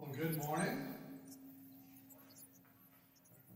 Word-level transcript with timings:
Well, 0.00 0.12
good 0.16 0.38
morning. 0.38 0.78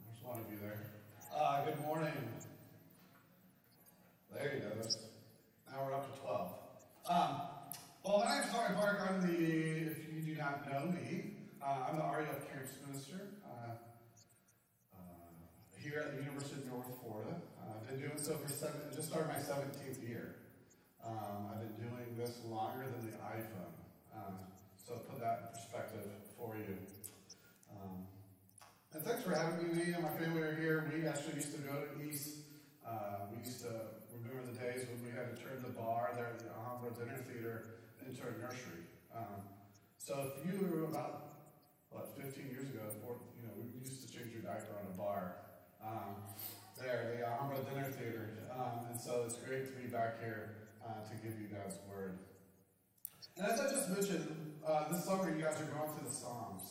There's 0.05 0.23
one 0.23 0.41
of 0.41 0.45
you 0.53 0.59
there. 0.61 0.91
Uh, 1.35 1.65
good 1.65 1.81
morning. 1.81 2.13
There 4.31 4.53
you 4.55 4.61
go. 4.61 4.89
Now 5.73 5.87
we're 5.87 5.95
up 5.95 6.15
to 6.15 6.21
12. 6.21 6.53
Um, 7.09 7.41
well, 8.05 8.19
my 8.27 8.35
name's 8.41 8.53
Harry 8.53 8.75
Park. 8.75 9.01
I'm 9.09 9.23
the, 9.23 9.33
if 9.33 9.97
you 10.13 10.21
do 10.21 10.37
not 10.37 10.71
know 10.71 10.93
me, 10.93 11.33
uh, 11.65 11.89
I'm 11.89 11.97
the 11.97 12.03
RUF 12.03 12.53
Camps 12.53 12.73
Minister 12.87 13.21
uh, 13.47 13.77
uh, 14.93 15.01
here 15.79 16.05
at 16.05 16.15
the 16.15 16.25
University 16.25 16.61
of 16.61 16.67
North 16.67 16.93
Florida. 17.03 17.37
Uh, 17.59 17.81
I've 17.81 17.89
been 17.89 18.01
doing 18.01 18.19
so 18.19 18.37
for 18.37 18.53
seven, 18.53 18.83
just 18.95 19.09
started 19.09 19.29
my 19.29 19.41
17th 19.41 20.07
year. 20.07 20.35
Um, 21.03 21.49
I've 21.55 21.61
been 21.61 21.89
doing 21.89 22.19
this 22.19 22.41
longer 22.51 22.85
than 22.85 23.11
the 23.11 23.17
iPhone. 23.17 23.73
Um, 24.15 24.35
so 24.77 24.97
put 25.09 25.19
that 25.21 25.41
in 25.41 25.59
perspective 25.59 26.11
for 26.45 26.57
you. 26.61 26.77
Um, 27.73 28.05
and 28.93 29.03
thanks 29.03 29.25
for 29.25 29.33
having 29.33 29.65
me. 29.65 29.75
Me 29.75 29.93
and 29.93 30.03
my 30.05 30.13
family 30.21 30.43
are 30.43 30.57
here. 30.57 30.93
We 30.93 31.09
actually 31.09 31.41
used 31.41 31.53
to 31.57 31.63
go 31.65 31.73
to 31.73 32.05
East. 32.05 32.45
Uh, 32.85 33.33
we 33.33 33.41
used 33.41 33.65
to 33.65 33.73
remember 34.13 34.45
the 34.53 34.59
days 34.61 34.85
when 34.93 35.01
we 35.01 35.11
had 35.17 35.33
to 35.33 35.37
turn 35.41 35.65
the 35.65 35.73
bar 35.73 36.13
there 36.15 36.37
at 36.37 36.39
the 36.39 36.53
Alhambra 36.53 36.93
Dinner 36.93 37.17
Theater 37.25 37.81
into 38.05 38.21
a 38.21 38.37
nursery. 38.37 38.85
Um, 39.17 39.41
so 39.97 40.33
if 40.37 40.45
you 40.45 40.61
were 40.61 40.85
about 40.85 41.41
what 41.89 42.13
15 42.21 42.53
years 42.53 42.69
ago, 42.69 42.85
before, 42.93 43.17
you 43.41 43.49
know, 43.49 43.57
we 43.57 43.81
used 43.81 44.05
to 44.05 44.09
change 44.13 44.33
your 44.33 44.43
diaper 44.43 44.77
on 44.77 44.85
a 44.93 44.97
bar. 45.01 45.41
Um, 45.81 46.21
there, 46.77 47.17
the 47.17 47.25
Alhambra 47.25 47.65
Dinner 47.65 47.89
Theater. 47.89 48.29
Um, 48.53 48.91
and 48.91 49.01
so 49.01 49.25
it's 49.25 49.37
great 49.37 49.65
to 49.65 49.73
be 49.81 49.89
back 49.89 50.21
here 50.21 50.69
uh, 50.85 51.01
to 51.09 51.15
give 51.25 51.41
you 51.41 51.49
God's 51.49 51.77
word. 51.89 52.19
And 53.37 53.47
as 53.47 53.61
I 53.61 53.71
just 53.71 53.89
mentioned, 53.91 54.55
uh, 54.67 54.74
summer 55.05 55.29
you 55.37 55.45
guys 55.45 55.61
are 55.61 55.69
going 55.69 55.93
through 55.93 56.09
the 56.09 56.17
Psalms. 56.17 56.65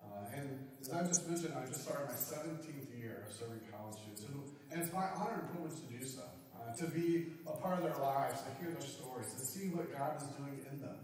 Uh, 0.00 0.32
and 0.32 0.64
as 0.80 0.88
I 0.96 1.04
just 1.04 1.28
mentioned, 1.28 1.52
I 1.52 1.68
just 1.68 1.84
started 1.84 2.08
my 2.08 2.16
17th 2.16 2.88
year 2.96 3.28
of 3.28 3.36
serving 3.36 3.60
college 3.68 4.00
students. 4.16 4.56
And 4.72 4.80
it's 4.80 4.92
my 4.96 5.12
honor 5.12 5.44
and 5.44 5.48
privilege 5.52 5.76
to 5.76 5.86
do 5.92 6.00
so. 6.08 6.24
Uh, 6.56 6.72
to 6.76 6.88
be 6.88 7.36
a 7.46 7.52
part 7.60 7.76
of 7.76 7.84
their 7.84 8.00
lives, 8.00 8.40
to 8.44 8.50
hear 8.60 8.72
their 8.72 8.84
stories, 8.84 9.28
to 9.32 9.40
see 9.44 9.68
what 9.76 9.92
God 9.92 10.16
is 10.16 10.28
doing 10.40 10.60
in 10.72 10.80
them, 10.80 10.96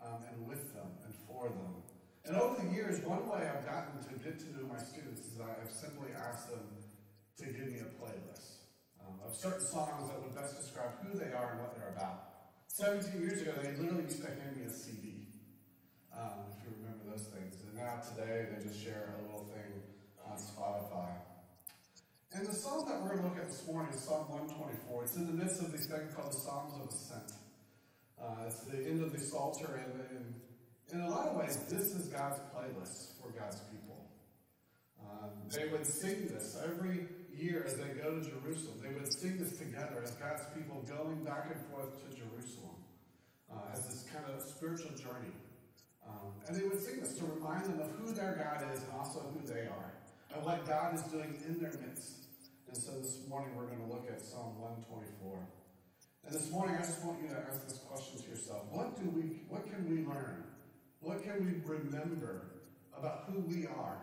um, 0.00 0.24
and 0.28 0.48
with 0.48 0.72
them, 0.72 0.88
and 1.04 1.12
for 1.28 1.48
them. 1.48 1.84
And 2.24 2.36
over 2.36 2.60
the 2.60 2.68
years, 2.72 3.00
one 3.04 3.28
way 3.28 3.48
I've 3.48 3.64
gotten 3.64 3.96
to 4.00 4.12
get 4.24 4.40
to 4.40 4.48
know 4.56 4.68
my 4.68 4.80
students 4.80 5.24
is 5.24 5.40
I've 5.40 5.72
simply 5.72 6.12
asked 6.16 6.48
them 6.48 6.64
to 7.40 7.44
give 7.44 7.72
me 7.72 7.80
a 7.80 7.88
playlist 7.96 8.68
um, 9.00 9.20
of 9.24 9.36
certain 9.36 9.64
songs 9.68 10.08
that 10.08 10.20
would 10.20 10.36
best 10.36 10.56
describe 10.60 10.96
who 11.00 11.16
they 11.16 11.32
are 11.32 11.56
and 11.56 11.60
what 11.60 11.76
they're 11.76 11.92
about. 11.96 12.30
17 12.68 13.20
years 13.20 13.40
ago, 13.42 13.52
they 13.62 13.72
literally 13.76 14.04
used 14.04 14.20
to 14.20 14.28
hand 14.28 14.56
me 14.56 14.64
a 14.68 14.72
CD, 14.72 15.19
um, 16.16 16.50
if 16.50 16.64
you 16.64 16.70
remember 16.80 17.10
those 17.10 17.26
things. 17.34 17.56
And 17.66 17.76
now 17.76 18.00
today, 18.02 18.48
they 18.50 18.62
just 18.62 18.82
share 18.82 19.14
a 19.18 19.22
little 19.22 19.44
thing 19.46 19.82
on 20.26 20.36
Spotify. 20.38 21.14
And 22.32 22.46
the 22.46 22.54
psalm 22.54 22.86
that 22.86 23.02
we're 23.02 23.16
going 23.16 23.22
to 23.22 23.28
look 23.28 23.38
at 23.38 23.48
this 23.48 23.66
morning 23.66 23.92
is 23.92 24.04
Psalm 24.04 24.30
124. 24.30 25.04
It's 25.04 25.16
in 25.16 25.26
the 25.26 25.32
midst 25.32 25.60
of 25.62 25.72
these 25.72 25.86
things 25.90 26.14
called 26.14 26.30
the 26.30 26.40
Psalms 26.46 26.72
of 26.78 26.86
Ascent. 26.86 27.32
Uh, 28.20 28.46
it's 28.46 28.60
the 28.70 28.78
end 28.86 29.02
of 29.02 29.12
the 29.12 29.18
Psalter, 29.18 29.82
and, 29.82 29.92
and 30.14 30.34
in 30.92 31.00
a 31.00 31.10
lot 31.10 31.28
of 31.28 31.36
ways, 31.36 31.56
this 31.68 31.94
is 31.94 32.08
God's 32.08 32.38
playlist 32.54 33.18
for 33.18 33.30
God's 33.30 33.58
people. 33.72 34.06
Um, 35.02 35.30
they 35.50 35.66
would 35.68 35.86
sing 35.86 36.28
this 36.28 36.56
every 36.62 37.08
year 37.34 37.64
as 37.66 37.74
they 37.74 37.88
go 38.00 38.18
to 38.18 38.22
Jerusalem. 38.22 38.78
They 38.82 38.94
would 38.94 39.10
sing 39.20 39.38
this 39.38 39.58
together 39.58 40.02
as 40.02 40.12
God's 40.12 40.42
people 40.54 40.84
going 40.86 41.24
back 41.24 41.50
and 41.50 41.60
forth 41.70 41.98
to 42.04 42.16
Jerusalem 42.16 42.76
uh, 43.50 43.72
as 43.72 43.80
this 43.86 44.04
kind 44.12 44.24
of 44.26 44.42
spiritual 44.56 44.90
journey. 44.96 45.32
Um, 46.10 46.32
and 46.46 46.56
they 46.56 46.66
would 46.66 46.82
sing 46.82 47.00
this 47.00 47.14
to 47.18 47.24
remind 47.24 47.64
them 47.66 47.80
of 47.80 47.90
who 47.92 48.12
their 48.12 48.34
God 48.34 48.66
is 48.74 48.82
and 48.82 48.92
also 48.98 49.20
who 49.20 49.46
they 49.46 49.66
are, 49.70 49.92
and 50.34 50.44
what 50.44 50.66
God 50.66 50.94
is 50.94 51.02
doing 51.04 51.38
in 51.46 51.58
their 51.60 51.72
midst. 51.86 52.26
And 52.68 52.76
so 52.76 52.92
this 52.98 53.26
morning 53.28 53.54
we're 53.56 53.66
going 53.66 53.80
to 53.80 53.92
look 53.92 54.06
at 54.08 54.20
Psalm 54.20 54.58
124. 54.58 55.38
And 56.26 56.34
this 56.34 56.50
morning 56.50 56.76
I 56.76 56.82
just 56.82 57.04
want 57.04 57.22
you 57.22 57.28
to 57.28 57.38
ask 57.38 57.66
this 57.66 57.78
question 57.78 58.22
to 58.22 58.28
yourself. 58.28 58.66
What 58.70 58.98
do 58.98 59.08
we 59.10 59.42
what 59.48 59.68
can 59.70 59.88
we 59.88 60.04
learn? 60.04 60.44
What 61.00 61.22
can 61.22 61.44
we 61.44 61.62
remember 61.64 62.46
about 62.96 63.24
who 63.26 63.40
we 63.40 63.66
are? 63.66 63.98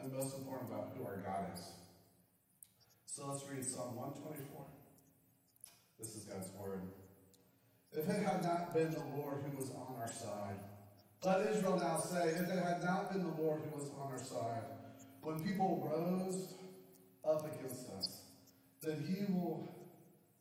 And 0.00 0.12
most 0.12 0.36
important 0.36 0.70
about 0.70 0.92
who 0.96 1.04
our 1.04 1.16
God 1.16 1.50
is. 1.54 1.60
So 3.06 3.26
let's 3.26 3.44
read 3.50 3.64
Psalm 3.64 3.96
124. 3.96 4.64
This 5.98 6.14
is 6.14 6.22
God's 6.22 6.48
word. 6.56 6.82
If 7.92 8.08
it 8.08 8.22
had 8.22 8.44
not 8.44 8.72
been 8.72 8.92
the 8.92 9.02
Lord 9.16 9.42
who 9.42 9.56
was 9.56 9.70
on 9.70 9.96
our 10.00 10.12
side, 10.12 10.60
let 11.24 11.46
Israel 11.46 11.78
now 11.78 11.98
say, 11.98 12.28
if 12.28 12.48
it 12.48 12.62
had 12.62 12.82
not 12.84 13.12
been 13.12 13.22
the 13.22 13.42
Lord 13.42 13.62
who 13.62 13.78
was 13.78 13.90
on 13.98 14.12
our 14.12 14.18
side, 14.18 14.62
when 15.22 15.40
people 15.40 15.88
rose 15.90 16.54
up 17.28 17.44
against 17.54 17.88
us, 17.90 18.22
then 18.80 19.04
he 19.06 19.30
will 19.32 19.68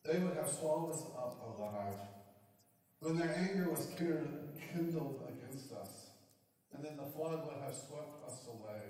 they 0.07 0.19
would 0.19 0.37
have 0.37 0.49
swallowed 0.49 0.93
us 0.93 1.03
up 1.17 1.35
alive. 1.43 1.99
When 3.01 3.17
their 3.17 3.35
anger 3.35 3.69
was 3.69 3.91
kindled 3.97 5.21
against 5.27 5.73
us, 5.73 6.07
and 6.73 6.83
then 6.83 6.95
the 6.95 7.11
flood 7.11 7.45
would 7.45 7.61
have 7.61 7.75
swept 7.75 8.23
us 8.25 8.47
away, 8.47 8.81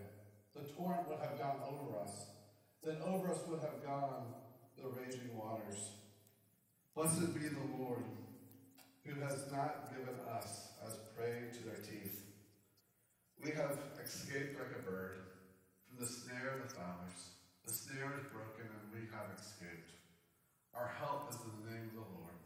the 0.56 0.62
torrent 0.74 1.10
would 1.10 1.20
have 1.20 1.40
gone 1.40 1.58
over 1.68 2.00
us, 2.00 2.28
then 2.84 2.98
over 3.04 3.32
us 3.32 3.40
would 3.48 3.62
have 3.62 3.84
gone 3.84 4.26
the 4.78 4.88
raging 4.90 5.36
waters. 5.36 5.92
Blessed 6.96 7.34
be 7.34 7.48
the 7.48 7.78
Lord, 7.78 8.04
who 9.04 9.20
has 9.22 9.52
not 9.52 9.90
given 9.90 10.16
us 10.30 10.70
as 10.86 10.94
prey 11.18 11.50
to 11.50 11.62
their 11.66 11.82
teeth. 11.82 12.22
We 13.42 13.50
have 13.58 13.74
escaped 13.98 14.54
like 14.62 14.70
a 14.78 14.86
bird 14.86 15.34
from 15.90 15.98
the 15.98 16.06
snare 16.06 16.62
of 16.62 16.70
the 16.70 16.70
fowlers. 16.78 17.34
The 17.66 17.74
snare 17.74 18.14
is 18.22 18.26
broken, 18.30 18.70
and 18.70 18.86
we 18.94 19.10
have 19.10 19.34
escaped. 19.34 19.98
Our 20.78 20.94
help 21.02 21.34
is 21.34 21.42
in 21.42 21.50
the 21.58 21.74
name 21.74 21.90
of 21.90 22.06
the 22.06 22.10
Lord, 22.22 22.38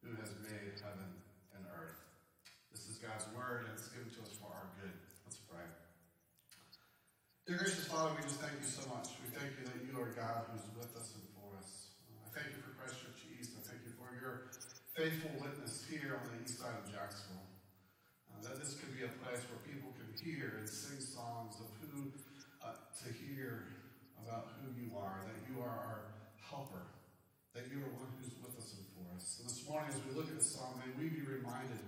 who 0.00 0.16
has 0.24 0.32
made 0.40 0.72
heaven 0.80 1.20
and 1.52 1.68
earth. 1.68 2.00
This 2.72 2.88
is 2.88 2.96
God's 2.96 3.28
word, 3.36 3.68
and 3.68 3.76
it's 3.76 3.92
given 3.92 4.08
to 4.16 4.20
us 4.24 4.32
for 4.40 4.48
our 4.48 4.72
good. 4.80 4.96
Let's 5.28 5.44
pray. 5.44 5.68
Dear 7.44 7.60
gracious 7.60 7.84
Father, 7.92 8.16
we 8.16 8.24
just 8.24 8.40
thank 8.40 8.56
you 8.56 8.64
so 8.64 8.88
much. 8.88 9.20
We 9.20 9.36
thank 9.36 9.52
you 9.60 9.68
that 9.68 9.84
you 9.84 9.92
are 10.00 10.16
God 10.16 10.48
who's 10.48 10.64
with 10.72 10.96
us 10.96 11.12
and 11.12 11.28
for 11.36 11.60
us. 11.60 11.92
I 12.24 12.32
thank 12.32 12.56
you 12.56 12.64
for 12.64 12.72
Christchurch 12.80 13.20
East. 13.36 13.52
I 13.60 13.68
thank 13.68 13.84
you 13.84 13.92
for 14.00 14.08
your 14.16 14.48
faithful 14.96 15.36
witness 15.44 15.84
here 15.84 16.16
on 16.16 16.24
the 16.32 16.40
east 16.40 16.56
side 16.56 16.72
of 16.80 16.88
this 18.74 18.82
could 18.82 18.96
be 18.98 19.06
a 19.06 19.14
place 19.22 19.38
where 19.46 19.62
people 19.70 19.94
can 19.94 20.10
hear 20.18 20.58
and 20.58 20.66
sing 20.66 20.98
songs 20.98 21.54
of 21.62 21.70
who 21.78 22.10
uh, 22.58 22.74
to 22.90 23.06
hear 23.22 23.70
about 24.18 24.50
who 24.58 24.74
you 24.74 24.90
are, 24.98 25.22
that 25.30 25.38
you 25.46 25.62
are 25.62 25.70
our 25.70 26.02
helper, 26.42 26.82
that 27.54 27.70
you 27.70 27.78
are 27.86 27.92
one 27.94 28.10
who's 28.18 28.34
with 28.42 28.50
us 28.58 28.74
and 28.74 28.82
for 28.90 29.06
us. 29.14 29.38
And 29.38 29.46
this 29.46 29.62
morning, 29.70 29.94
as 29.94 30.00
we 30.02 30.10
look 30.18 30.26
at 30.26 30.42
the 30.42 30.42
song, 30.42 30.82
may 30.82 30.90
we 30.98 31.06
be 31.06 31.22
reminded 31.22 31.86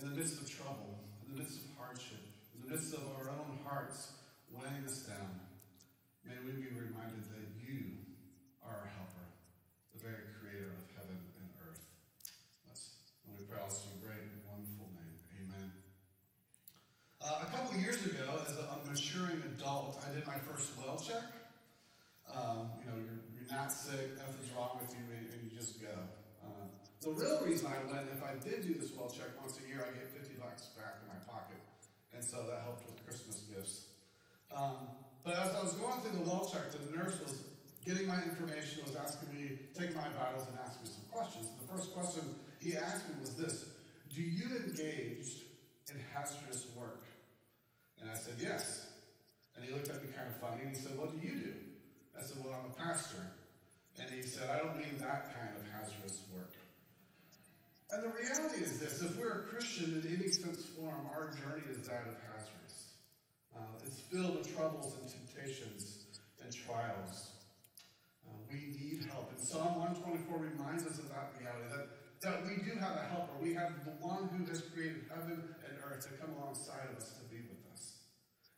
in 0.00 0.08
the 0.08 0.16
midst 0.16 0.40
of 0.40 0.48
trouble, 0.48 1.04
in 1.20 1.36
the 1.36 1.44
midst 1.44 1.60
of 1.60 1.68
hardship, 1.76 2.24
in 2.56 2.64
the 2.64 2.68
midst 2.72 2.96
of 2.96 3.04
our 3.20 3.28
own 3.28 3.60
hearts 3.60 4.16
weighing 4.48 4.88
us 4.88 5.04
down, 5.04 5.36
may 6.24 6.40
we 6.48 6.56
be 6.56 6.72
reminded 6.72 7.28
that 7.28 7.44
you 7.60 7.92
are 8.64 8.72
our 8.72 8.90
helper, 8.96 9.28
the 9.92 10.00
very 10.00 10.32
creator 10.40 10.72
of 10.72 10.84
heaven 10.96 11.20
and 11.36 11.48
earth. 11.68 11.84
Let's, 12.64 12.96
and 13.28 13.36
we 13.36 13.44
pray 13.44 13.60
also 13.60 13.92
in 13.92 14.00
great 14.00 14.24
and 14.24 14.40
wonderful 14.48 14.88
name. 14.96 15.20
Amen. 15.44 15.68
Uh, 17.22 17.44
a 17.44 17.50
couple 17.52 17.76
of 17.76 17.80
years 17.82 18.00
ago, 18.06 18.40
as 18.48 18.56
a 18.56 18.80
maturing 18.88 19.42
adult, 19.54 20.00
I 20.02 20.14
did 20.14 20.26
my 20.26 20.29
first 20.46 20.72
well 20.78 20.96
check. 20.96 21.24
Um, 22.30 22.70
you 22.78 22.86
know, 22.86 22.96
you're, 22.96 23.20
you're, 23.34 23.50
not 23.50 23.72
sick, 23.72 24.14
nothing's 24.14 24.54
wrong 24.54 24.78
with 24.78 24.94
you, 24.94 25.02
and, 25.10 25.26
and 25.34 25.38
you 25.42 25.50
just 25.50 25.82
go. 25.82 25.90
Uh, 26.38 26.70
the 27.02 27.10
real 27.10 27.42
reason 27.42 27.66
I 27.66 27.82
went, 27.90 28.06
if 28.14 28.22
I 28.22 28.38
did 28.38 28.62
do 28.62 28.78
this 28.78 28.94
well 28.94 29.10
check 29.10 29.34
once 29.40 29.58
a 29.58 29.66
year, 29.66 29.82
I 29.82 29.90
get 29.90 30.14
50 30.14 30.38
bucks 30.38 30.70
back 30.78 31.02
in 31.02 31.10
my 31.10 31.18
pocket. 31.26 31.58
And 32.14 32.22
so 32.22 32.46
that 32.46 32.62
helped 32.62 32.86
with 32.86 33.02
Christmas 33.04 33.42
gifts. 33.50 33.90
Um, 34.54 34.94
but 35.24 35.34
as 35.34 35.54
I 35.54 35.62
was 35.62 35.74
going 35.74 36.00
through 36.00 36.22
the 36.22 36.30
well 36.30 36.46
check, 36.46 36.70
the 36.70 36.96
nurse 36.96 37.18
was 37.20 37.42
getting 37.84 38.06
my 38.06 38.22
information, 38.22 38.84
was 38.86 38.96
asking 38.96 39.34
me, 39.34 39.58
taking 39.74 39.96
my 39.96 40.08
vitals 40.14 40.46
and 40.46 40.58
asking 40.62 40.86
me 40.86 40.90
some 40.94 41.06
questions. 41.10 41.48
The 41.60 41.66
first 41.66 41.94
question 41.94 42.22
he 42.60 42.76
asked 42.76 43.08
me 43.08 43.14
was 43.20 43.34
this 43.34 43.66
Do 44.14 44.22
you 44.22 44.56
engage 44.56 45.50
in 45.90 45.98
hazardous 46.14 46.66
work? 46.76 47.04
And 48.00 48.10
I 48.10 48.14
said, 48.14 48.34
Yes. 48.38 48.89
And 49.60 49.68
he 49.68 49.74
looked 49.76 49.92
at 49.92 50.00
me 50.00 50.08
kind 50.16 50.24
of 50.24 50.40
funny 50.40 50.64
and 50.64 50.72
he 50.72 50.80
said, 50.80 50.96
What 50.96 51.12
do 51.12 51.20
you 51.20 51.36
do? 51.36 51.52
I 52.16 52.24
said, 52.24 52.40
Well, 52.40 52.56
I'm 52.56 52.72
a 52.72 52.74
pastor. 52.80 53.20
And 54.00 54.08
he 54.08 54.22
said, 54.22 54.48
I 54.48 54.56
don't 54.56 54.80
mean 54.80 54.96
that 55.04 55.36
kind 55.36 55.52
of 55.52 55.68
hazardous 55.68 56.24
work. 56.32 56.56
And 57.92 58.04
the 58.04 58.08
reality 58.08 58.64
is 58.64 58.80
this 58.80 59.02
if 59.02 59.18
we're 59.20 59.44
a 59.44 59.52
Christian 59.52 60.00
in 60.00 60.16
any 60.16 60.32
sense 60.32 60.64
form, 60.64 61.04
our 61.12 61.36
journey 61.36 61.68
is 61.68 61.84
that 61.88 62.08
of 62.08 62.16
hazardous. 62.24 62.96
Uh, 63.52 63.84
it's 63.84 64.00
filled 64.08 64.38
with 64.38 64.48
troubles 64.56 64.96
and 64.96 65.12
temptations 65.12 66.08
and 66.40 66.48
trials. 66.48 67.36
Uh, 68.24 68.32
we 68.48 68.72
need 68.80 69.04
help. 69.12 69.28
And 69.36 69.44
Psalm 69.44 69.76
124 69.76 70.40
reminds 70.40 70.86
us 70.86 70.96
of 70.96 71.12
that 71.12 71.36
reality 71.36 71.68
that, 71.68 71.92
that 72.24 72.48
we 72.48 72.64
do 72.64 72.80
have 72.80 72.96
a 72.96 73.04
helper. 73.12 73.36
We 73.42 73.52
have 73.52 73.84
the 73.84 73.92
one 74.00 74.32
who 74.32 74.48
has 74.48 74.62
created 74.72 75.04
heaven 75.12 75.52
and 75.68 75.74
earth 75.84 76.08
to 76.08 76.16
come 76.16 76.32
alongside 76.40 76.88
of 76.88 76.96
us 76.96 77.12
to 77.20 77.28
be 77.28 77.44
with 77.44 77.60
us. 77.74 77.99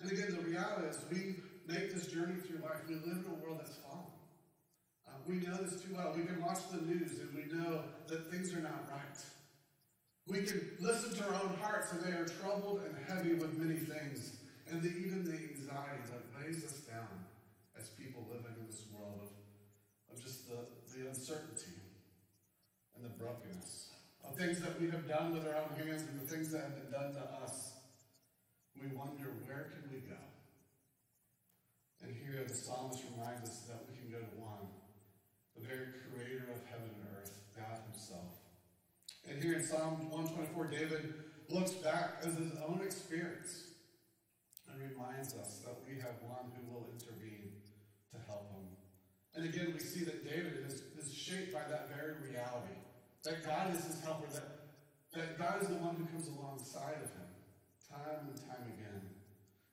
And 0.03 0.11
again, 0.11 0.35
the 0.35 0.43
reality 0.43 0.89
is 0.89 0.99
we 1.11 1.37
make 1.71 1.95
this 1.95 2.09
journey 2.09 2.35
through 2.43 2.59
life. 2.59 2.83
We 2.89 2.97
live 2.97 3.23
in 3.23 3.31
a 3.31 3.39
world 3.39 3.61
that's 3.61 3.77
fallen. 3.77 4.11
Uh, 5.07 5.13
we 5.29 5.37
know 5.37 5.55
this 5.63 5.81
too 5.81 5.95
well. 5.95 6.13
We 6.17 6.25
can 6.25 6.43
watch 6.43 6.59
the 6.73 6.83
news 6.83 7.21
and 7.21 7.31
we 7.35 7.47
know 7.55 7.83
that 8.09 8.31
things 8.31 8.53
are 8.53 8.61
not 8.61 8.91
right. 8.91 9.19
We 10.27 10.43
can 10.43 10.71
listen 10.81 11.15
to 11.15 11.25
our 11.29 11.35
own 11.35 11.55
hearts 11.61 11.93
and 11.93 12.03
they 12.03 12.19
are 12.19 12.27
troubled 12.27 12.83
and 12.83 12.95
heavy 13.07 13.35
with 13.35 13.57
many 13.57 13.79
things. 13.79 14.39
And 14.69 14.83
the, 14.83 14.89
even 14.89 15.25
the 15.25 15.39
anxiety 15.39 16.03
that 16.11 16.23
weighs 16.35 16.65
us 16.65 16.81
down 16.91 17.27
as 17.79 17.91
people 17.91 18.27
living 18.29 18.59
in 18.59 18.67
this 18.67 18.87
world 18.93 19.21
of, 19.23 20.17
of 20.17 20.23
just 20.23 20.49
the, 20.49 20.67
the 20.97 21.09
uncertainty 21.09 21.79
and 22.97 23.05
the 23.05 23.11
brokenness 23.11 23.91
of 24.25 24.37
things 24.37 24.61
that 24.61 24.81
we 24.81 24.91
have 24.91 25.07
done 25.07 25.35
with 25.35 25.47
our 25.47 25.63
own 25.63 25.87
hands 25.87 26.03
and 26.03 26.21
the 26.21 26.27
things 26.27 26.51
that 26.51 26.63
have 26.63 26.75
been 26.75 26.91
done 26.91 27.13
to 27.15 27.21
us. 27.45 27.72
We 28.83 28.91
wonder, 28.99 29.31
where 29.47 29.71
can 29.71 29.87
we 29.95 30.03
go? 30.11 30.19
And 32.03 32.11
here 32.19 32.43
the 32.43 32.55
psalmist 32.55 32.99
reminds 33.15 33.49
us 33.49 33.63
that 33.71 33.87
we 33.87 33.95
can 33.95 34.11
go 34.11 34.19
to 34.19 34.35
one, 34.43 34.67
the 35.55 35.63
very 35.63 36.03
creator 36.03 36.51
of 36.51 36.59
heaven 36.67 36.91
and 36.91 37.07
earth, 37.15 37.31
God 37.55 37.79
himself. 37.87 38.43
And 39.31 39.39
here 39.39 39.55
in 39.55 39.63
Psalm 39.63 40.11
124, 40.11 40.67
David 40.67 41.15
looks 41.49 41.79
back 41.79 42.27
as 42.27 42.35
his 42.35 42.59
own 42.67 42.83
experience 42.83 43.71
and 44.67 44.83
reminds 44.83 45.35
us 45.39 45.63
that 45.63 45.79
we 45.87 46.03
have 46.03 46.19
one 46.27 46.51
who 46.59 46.75
will 46.75 46.91
intervene 46.91 47.55
to 48.11 48.19
help 48.27 48.51
him. 48.51 48.67
And 49.37 49.47
again, 49.47 49.71
we 49.73 49.79
see 49.79 50.03
that 50.03 50.27
David 50.27 50.59
is, 50.67 50.83
is 50.99 51.15
shaped 51.15 51.55
by 51.55 51.63
that 51.71 51.89
very 51.95 52.19
reality 52.19 52.83
that 53.23 53.47
God 53.47 53.73
is 53.77 53.85
his 53.85 54.03
helper, 54.03 54.27
that, 54.35 54.67
that 55.15 55.39
God 55.39 55.63
is 55.63 55.69
the 55.69 55.79
one 55.79 55.95
who 55.95 56.05
comes 56.07 56.27
alongside 56.27 56.99
of 56.99 57.11
him 57.15 57.32
time 57.93 58.25
and 58.33 58.37
time 58.49 58.65
again. 58.73 59.01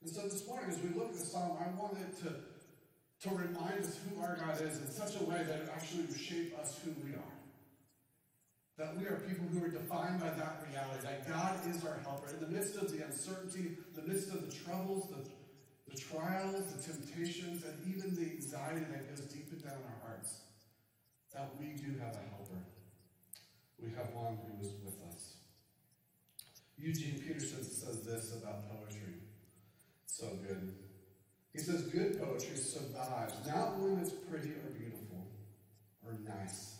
And 0.03 0.09
so 0.11 0.27
this 0.27 0.45
morning, 0.47 0.69
as 0.69 0.79
we 0.83 0.89
look 0.91 1.09
at 1.09 1.19
the 1.19 1.25
psalm, 1.25 1.55
I 1.55 1.71
wanted 1.79 2.11
to, 2.23 2.35
to 3.23 3.29
remind 3.35 3.79
us 3.79 3.97
who 4.03 4.19
our 4.21 4.35
God 4.35 4.59
is 4.61 4.77
in 4.77 4.91
such 4.91 5.19
a 5.19 5.23
way 5.23 5.43
that 5.47 5.63
it 5.63 5.69
actually 5.73 6.03
will 6.03 6.19
shape 6.19 6.57
us 6.59 6.79
who 6.83 6.91
we 7.03 7.15
are. 7.15 7.35
That 8.77 8.95
we 8.95 9.05
are 9.07 9.23
people 9.27 9.45
who 9.51 9.63
are 9.63 9.69
defined 9.69 10.19
by 10.19 10.29
that 10.29 10.63
reality, 10.67 11.03
that 11.03 11.27
God 11.27 11.59
is 11.67 11.83
our 11.83 11.99
helper. 12.03 12.29
In 12.33 12.39
the 12.39 12.47
midst 12.47 12.75
of 12.77 12.91
the 12.91 13.03
uncertainty, 13.03 13.77
the 13.95 14.03
midst 14.03 14.29
of 14.29 14.45
the 14.45 14.55
troubles, 14.55 15.09
the, 15.09 15.23
the 15.91 15.97
trials, 15.97 16.63
the 16.71 16.81
temptations, 16.81 17.63
and 17.63 17.75
even 17.87 18.15
the 18.15 18.31
anxiety 18.31 18.85
that 18.91 19.09
goes 19.09 19.25
deep 19.25 19.51
down 19.63 19.73
our 19.73 20.07
hearts, 20.07 20.39
that 21.33 21.51
we 21.59 21.75
do 21.75 21.97
have 21.99 22.15
a 22.15 22.23
helper 22.35 22.63
we 23.81 23.91
have 23.95 24.13
one 24.13 24.37
who 24.43 24.61
is 24.61 24.73
with 24.83 24.99
us. 25.07 25.38
Eugene 26.81 27.19
Peterson 27.19 27.63
says 27.63 27.99
this 28.01 28.33
about 28.41 28.69
poetry. 28.69 29.15
So 30.05 30.27
good. 30.47 30.73
He 31.51 31.59
says, 31.59 31.83
Good 31.83 32.21
poetry 32.21 32.55
survives 32.55 33.35
not 33.45 33.77
when 33.79 33.99
it's 33.99 34.13
pretty 34.13 34.51
or 34.51 34.71
beautiful 34.77 35.27
or 36.05 36.13
nice, 36.23 36.77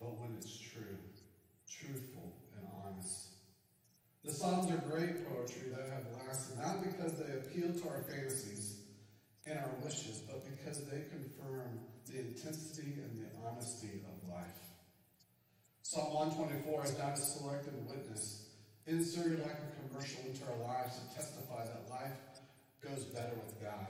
but 0.00 0.18
when 0.18 0.34
it's 0.36 0.58
true, 0.58 0.98
truthful, 1.70 2.34
and 2.56 2.66
honest. 2.82 3.28
The 4.24 4.32
Psalms 4.32 4.70
are 4.70 4.82
great 4.90 5.28
poetry 5.28 5.70
that 5.70 5.88
have 5.90 6.26
lasted 6.26 6.58
not 6.58 6.82
because 6.82 7.12
they 7.18 7.32
appeal 7.32 7.72
to 7.72 7.88
our 7.88 8.02
fantasies 8.02 8.80
and 9.46 9.58
our 9.58 9.70
wishes, 9.84 10.22
but 10.26 10.44
because 10.44 10.84
they 10.86 11.02
confirm 11.08 11.78
the 12.06 12.18
intensity 12.18 12.94
and 13.00 13.20
the 13.20 13.48
honesty 13.48 14.02
of 14.04 14.28
life. 14.28 14.58
Psalm 15.82 16.14
124 16.14 16.84
is 16.84 16.98
not 16.98 17.14
a 17.14 17.20
selected 17.20 17.74
witness 17.88 18.49
inserted 18.90 19.40
like 19.40 19.54
a 19.54 19.88
commercial 19.88 20.20
into 20.26 20.42
our 20.50 20.58
lives 20.66 20.98
to 20.98 21.14
testify 21.14 21.64
that 21.64 21.88
life 21.88 22.18
goes 22.82 23.04
better 23.04 23.34
with 23.46 23.60
God. 23.62 23.86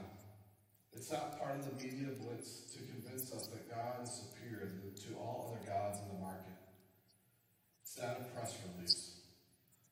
It's 0.93 1.11
not 1.11 1.39
part 1.39 1.55
of 1.55 1.65
the 1.65 1.83
media 1.83 2.09
blitz 2.21 2.71
to 2.73 2.79
convince 2.79 3.33
us 3.33 3.47
that 3.47 3.69
God 3.69 4.03
is 4.03 4.11
superior 4.11 4.69
to 4.69 5.17
all 5.17 5.49
other 5.49 5.65
gods 5.65 5.97
in 5.99 6.15
the 6.15 6.21
market. 6.21 6.53
It's 7.81 7.97
not 7.97 8.21
a 8.21 8.23
press 8.35 8.57
release. 8.75 9.15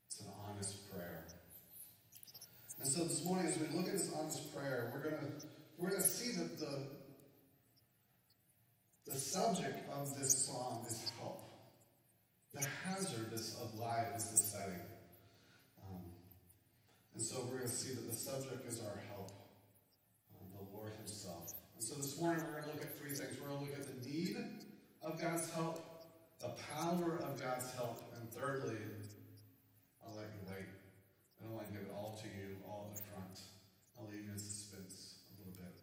It's 0.08 0.20
an 0.20 0.28
honest 0.48 0.92
prayer. 0.92 1.26
And 2.80 2.88
so 2.88 3.04
this 3.06 3.24
morning, 3.26 3.48
as 3.48 3.58
we 3.58 3.68
look 3.76 3.88
at 3.88 3.94
this 3.94 4.12
honest 4.18 4.56
prayer, 4.56 4.92
we're 4.94 5.10
gonna 5.10 5.32
we're 5.78 5.90
gonna 5.90 6.02
see 6.02 6.38
that 6.38 6.60
the 6.60 6.88
the 9.06 9.18
subject 9.18 9.90
of 9.92 10.18
this 10.20 10.46
psalm 10.46 10.86
is 10.88 11.12
help. 11.20 11.42
The 12.54 12.66
hazardous 12.86 13.58
of 13.62 13.80
life 13.80 14.08
is 14.16 14.26
the 14.26 14.38
setting. 14.38 14.82
And 17.20 17.28
so 17.28 17.44
we're 17.52 17.60
going 17.60 17.68
to 17.68 17.76
see 17.76 17.92
that 17.92 18.08
the 18.08 18.16
subject 18.16 18.64
is 18.66 18.80
our 18.80 18.96
help, 19.12 19.36
um, 20.40 20.48
the 20.56 20.64
Lord 20.72 20.94
Himself. 21.04 21.52
And 21.76 21.84
so 21.84 21.96
this 21.96 22.16
morning 22.16 22.42
we're 22.48 22.62
going 22.62 22.64
to 22.64 22.70
look 22.72 22.82
at 22.82 22.98
three 22.98 23.12
things. 23.12 23.36
We're 23.36 23.52
going 23.52 23.60
to 23.60 23.66
look 23.68 23.76
at 23.76 23.92
the 23.92 24.08
need 24.08 24.40
of 25.04 25.20
God's 25.20 25.52
help, 25.52 25.84
the 26.40 26.56
power 26.72 27.20
of 27.20 27.36
God's 27.36 27.76
help, 27.76 28.00
and 28.16 28.32
thirdly, 28.32 28.80
I'll 30.00 30.16
let 30.16 30.32
you 30.32 30.48
wait. 30.48 30.64
I 30.64 31.44
don't 31.44 31.56
want 31.60 31.68
to 31.68 31.74
give 31.74 31.82
it 31.82 31.92
all 31.92 32.18
to 32.24 32.28
you, 32.40 32.56
all 32.64 32.88
the 32.96 33.02
front. 33.12 33.36
I'll 34.00 34.08
leave 34.08 34.24
you 34.24 34.32
in 34.32 34.40
suspense 34.40 35.20
a 35.28 35.44
little 35.44 35.60
bit. 35.60 35.76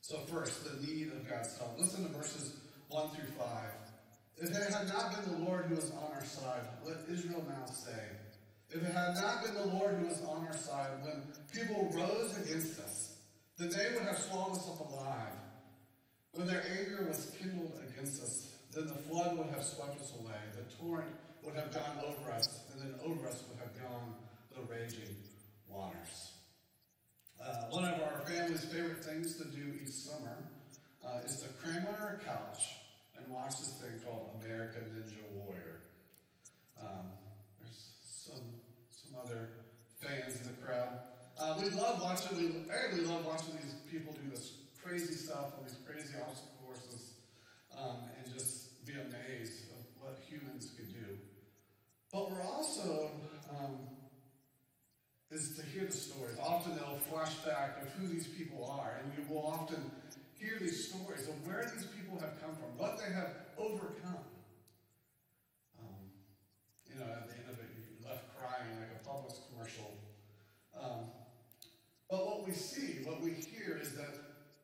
So 0.00 0.24
first, 0.32 0.64
the 0.64 0.80
need 0.86 1.12
of 1.12 1.28
God's 1.28 1.54
help. 1.58 1.78
Listen 1.78 2.08
to 2.08 2.16
verses 2.16 2.56
1 2.88 3.10
through 3.10 3.28
5. 3.36 3.46
If 4.38 4.48
it 4.48 4.72
had 4.72 4.88
not 4.88 5.20
been 5.20 5.36
the 5.36 5.44
Lord 5.44 5.66
who 5.66 5.76
was 5.76 5.90
on 5.90 6.16
our 6.16 6.24
side, 6.24 6.64
let 6.88 6.96
Israel 7.12 7.44
now 7.46 7.66
say, 7.66 7.92
if 8.74 8.82
it 8.82 8.92
had 8.92 9.14
not 9.14 9.44
been 9.44 9.54
the 9.54 9.76
Lord 9.76 9.96
who 9.96 10.06
was 10.06 10.22
on 10.22 10.46
our 10.46 10.56
side, 10.56 10.90
when 11.02 11.22
people 11.52 11.90
rose 11.92 12.36
against 12.38 12.80
us, 12.80 13.16
then 13.58 13.68
they 13.68 13.94
would 13.94 14.04
have 14.04 14.18
swallowed 14.18 14.56
us 14.56 14.68
up 14.68 14.80
alive. 14.80 15.34
When 16.32 16.46
their 16.46 16.64
anger 16.78 17.04
was 17.06 17.36
kindled 17.38 17.72
against 17.88 18.22
us, 18.22 18.54
then 18.74 18.86
the 18.86 18.94
flood 18.94 19.36
would 19.36 19.48
have 19.48 19.62
swept 19.62 20.00
us 20.00 20.12
away. 20.18 20.40
The 20.56 20.64
torrent 20.76 21.10
would 21.42 21.54
have 21.54 21.72
gone 21.74 21.98
over 22.06 22.32
us, 22.32 22.64
and 22.72 22.80
then 22.80 22.94
over 23.04 23.28
us 23.28 23.44
would 23.50 23.58
have 23.58 23.76
gone 23.78 24.14
the 24.56 24.62
raging 24.62 25.14
waters. 25.68 26.32
Uh, 27.38 27.66
one 27.70 27.84
of 27.84 28.00
our 28.00 28.22
family's 28.26 28.64
favorite 28.64 29.04
things 29.04 29.36
to 29.36 29.44
do 29.44 29.74
each 29.82 29.90
summer 29.90 30.38
uh, 31.04 31.18
is 31.26 31.36
to 31.42 31.48
cram 31.60 31.86
on 31.88 32.00
our 32.00 32.20
couch 32.24 32.76
and 33.18 33.28
watch 33.28 33.58
this 33.58 33.74
thing 33.82 34.00
called 34.04 34.30
American 34.42 34.82
Ninja 34.94 35.20
Warrior. 35.34 35.80
Um, 36.80 37.10
other 39.24 39.48
fans 40.00 40.40
in 40.40 40.46
the 40.46 40.56
crowd. 40.64 40.98
Uh, 41.38 41.58
we 41.62 41.70
love 41.70 42.02
watching. 42.02 42.36
We, 42.36 42.46
we 42.96 43.04
love 43.04 43.24
watching 43.24 43.56
these 43.62 43.74
people 43.90 44.12
do 44.12 44.30
this 44.30 44.54
crazy 44.82 45.14
stuff 45.14 45.52
on 45.58 45.64
these 45.64 45.76
crazy 45.86 46.14
obstacle 46.20 46.52
courses, 46.64 47.14
um, 47.78 47.96
and 48.18 48.32
just 48.32 48.84
be 48.84 48.92
amazed 48.92 49.70
of 49.70 49.84
what 50.00 50.18
humans 50.28 50.72
can 50.76 50.86
do. 50.86 51.18
But 52.12 52.30
we're 52.30 52.42
also 52.42 53.10
um, 53.50 53.78
is 55.32 55.56
to 55.56 55.64
hear 55.64 55.86
the 55.86 55.92
stories. 55.92 56.36
Often 56.40 56.76
they'll 56.76 56.98
flash 57.10 57.34
back 57.36 57.80
of 57.82 57.88
who 57.92 58.06
these 58.06 58.26
people 58.26 58.64
are, 58.64 59.00
and 59.00 59.12
we 59.16 59.34
will 59.34 59.46
often 59.46 59.90
hear 60.34 60.58
these 60.60 60.88
stories 60.88 61.26
of 61.26 61.46
where 61.46 61.62
these 61.74 61.86
people 61.86 62.20
have 62.20 62.40
come 62.42 62.54
from, 62.54 62.76
what 62.76 62.98
they 62.98 63.12
have 63.14 63.30
overcome. 63.56 64.24
Um, 65.80 66.04
you 66.86 66.96
know, 67.00 67.06
at 67.06 67.28
the 67.28 67.34
end 67.34 67.48
of 67.48 67.58
it, 67.58 67.70
you're 67.72 68.10
left 68.10 68.24
crying 68.36 68.76
like 68.78 68.92
a 68.92 69.08
Publix 69.08 69.38
commercial. 69.50 69.90
Um, 70.78 71.08
but 72.10 72.26
what 72.26 72.46
we 72.46 72.52
see, 72.52 73.00
what 73.04 73.22
we 73.22 73.30
hear, 73.30 73.78
is 73.80 73.94
that 73.94 74.14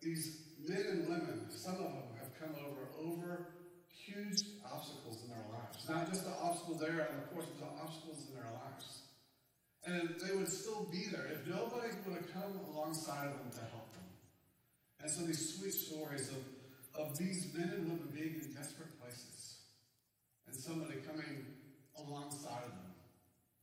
these 0.00 0.42
men 0.66 0.84
and 0.90 1.08
women, 1.08 1.46
some 1.50 1.74
of 1.74 1.92
them 1.92 2.10
have 2.18 2.32
come 2.38 2.54
over 2.64 2.88
over 2.98 3.48
huge 3.88 4.42
obstacles 4.64 5.22
in 5.22 5.28
their 5.28 5.44
lives. 5.52 5.88
Not 5.88 6.08
just 6.08 6.24
the 6.24 6.32
obstacle 6.32 6.74
there 6.74 7.08
on 7.10 7.20
the 7.20 7.26
course, 7.34 7.46
but 7.46 7.60
the 7.60 7.82
obstacles 7.82 8.26
in 8.28 8.34
their 8.34 8.50
lives. 8.52 9.02
And 9.84 10.14
they 10.20 10.36
would 10.36 10.48
still 10.48 10.86
be 10.90 11.06
there 11.10 11.26
if 11.32 11.46
nobody 11.46 11.92
would 12.04 12.16
have 12.16 12.32
come 12.32 12.60
alongside 12.72 13.28
of 13.28 13.38
them 13.38 13.50
to 13.52 13.64
help 13.72 13.92
them. 13.92 14.08
And 15.00 15.10
so 15.10 15.22
these 15.22 15.56
sweet 15.56 15.72
stories 15.72 16.30
of, 16.30 16.42
of 17.00 17.16
these 17.16 17.52
men 17.54 17.70
and 17.70 17.88
women 17.88 18.08
being 18.12 18.40
in 18.42 18.52
desperate 18.52 18.98
places 19.00 19.58
and 20.48 20.56
somebody 20.56 21.00
coming 21.04 21.44
alongside 21.96 22.64
of 22.64 22.72
them 22.72 22.94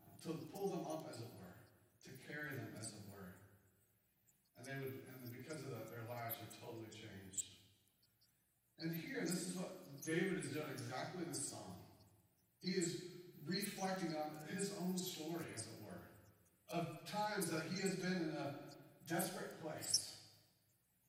uh, 0.01 0.15
to 0.23 0.29
pull 0.53 0.69
them 0.69 0.85
up, 0.85 1.07
as 1.09 1.17
it 1.17 1.29
were, 1.41 1.57
to 2.05 2.11
carry 2.29 2.55
them, 2.55 2.69
as 2.79 2.87
it 2.87 3.03
were. 3.09 3.35
And 4.57 4.65
they 4.65 4.77
would, 4.77 4.93
and 5.09 5.33
because 5.33 5.59
of 5.65 5.71
that, 5.71 5.89
their 5.89 6.05
lives 6.07 6.37
are 6.37 6.51
totally 6.61 6.89
changed. 6.93 7.55
And 8.85 8.93
here, 9.01 9.25
this 9.25 9.49
is 9.49 9.55
what 9.57 9.81
David 10.05 10.37
has 10.37 10.53
done 10.53 10.69
exactly 10.69 11.25
in 11.25 11.29
this 11.33 11.49
song. 11.49 11.73
He 12.61 12.69
is 12.77 13.01
reflecting 13.43 14.13
on 14.13 14.29
his 14.55 14.73
own 14.79 14.95
story, 14.95 15.49
as 15.55 15.61
it 15.65 15.81
were, 15.81 16.05
of 16.69 16.85
times 17.09 17.49
that 17.49 17.63
he 17.73 17.81
has 17.81 17.95
been 17.95 18.29
in 18.29 18.37
a 18.37 18.53
desperate 19.09 19.59
place 19.59 20.13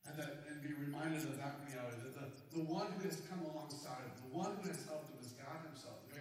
and, 0.08 0.16
that, 0.18 0.48
and 0.48 0.62
be 0.62 0.72
reminded 0.72 1.20
of 1.28 1.36
that 1.36 1.60
reality 1.68 2.00
that 2.00 2.16
the, 2.16 2.56
the 2.56 2.64
one 2.64 2.88
who 2.96 3.04
has 3.04 3.20
come 3.28 3.44
alongside, 3.44 4.08
the 4.24 4.34
one 4.34 4.56
who 4.56 4.68
has 4.68 4.80
helped 4.88 5.12
him 5.12 5.20
is 5.20 5.36
God 5.36 5.60
Himself, 5.68 6.00
the, 6.08 6.16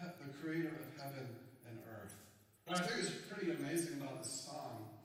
the 0.00 0.32
creator 0.40 0.72
of 0.80 0.88
heaven 0.96 1.28
and 1.68 1.76
earth. 1.92 2.16
What 2.64 2.80
I 2.80 2.86
think 2.86 3.04
is 3.04 3.12
pretty 3.28 3.52
amazing 3.52 4.00
about 4.00 4.22
this 4.22 4.48
song, 4.48 4.95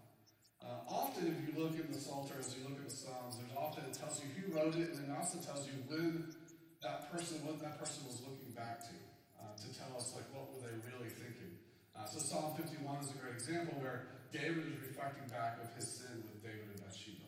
uh, 0.71 0.87
often 0.87 1.27
if 1.27 1.37
you 1.43 1.51
look 1.59 1.75
in 1.75 1.91
the 1.91 1.99
Psalter, 1.99 2.39
as 2.39 2.55
you 2.55 2.63
look 2.63 2.79
at 2.79 2.87
the 2.87 2.95
Psalms, 2.95 3.35
there's 3.35 3.51
often 3.59 3.83
it 3.83 3.95
tells 3.95 4.23
you 4.23 4.31
who 4.39 4.55
wrote 4.55 4.75
it, 4.79 4.95
and 4.95 5.03
then 5.03 5.11
it 5.11 5.17
also 5.19 5.43
tells 5.43 5.67
you 5.67 5.75
when 5.91 6.31
that 6.79 7.11
person, 7.11 7.43
what 7.43 7.59
that 7.59 7.75
person 7.75 8.07
was 8.07 8.23
looking 8.23 8.55
back 8.55 8.79
to, 8.87 8.95
uh, 9.35 9.51
to 9.59 9.67
tell 9.75 9.91
us 9.99 10.15
like 10.15 10.23
what 10.31 10.47
were 10.47 10.63
they 10.63 10.75
really 10.87 11.11
thinking. 11.11 11.59
Uh, 11.91 12.07
so 12.07 12.23
Psalm 12.23 12.55
51 12.55 13.03
is 13.03 13.11
a 13.11 13.19
great 13.19 13.35
example 13.35 13.75
where 13.83 14.07
David 14.31 14.63
is 14.63 14.79
reflecting 14.79 15.27
back 15.27 15.59
of 15.59 15.67
his 15.75 15.85
sin 15.85 16.23
with 16.23 16.39
David 16.39 16.71
and 16.71 16.79
Bathsheba. 16.79 17.27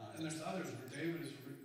Uh, 0.00 0.16
and 0.16 0.24
there's 0.24 0.40
others 0.40 0.72
where 0.72 0.88
David 0.88 1.20
is 1.28 1.32
re- 1.44 1.60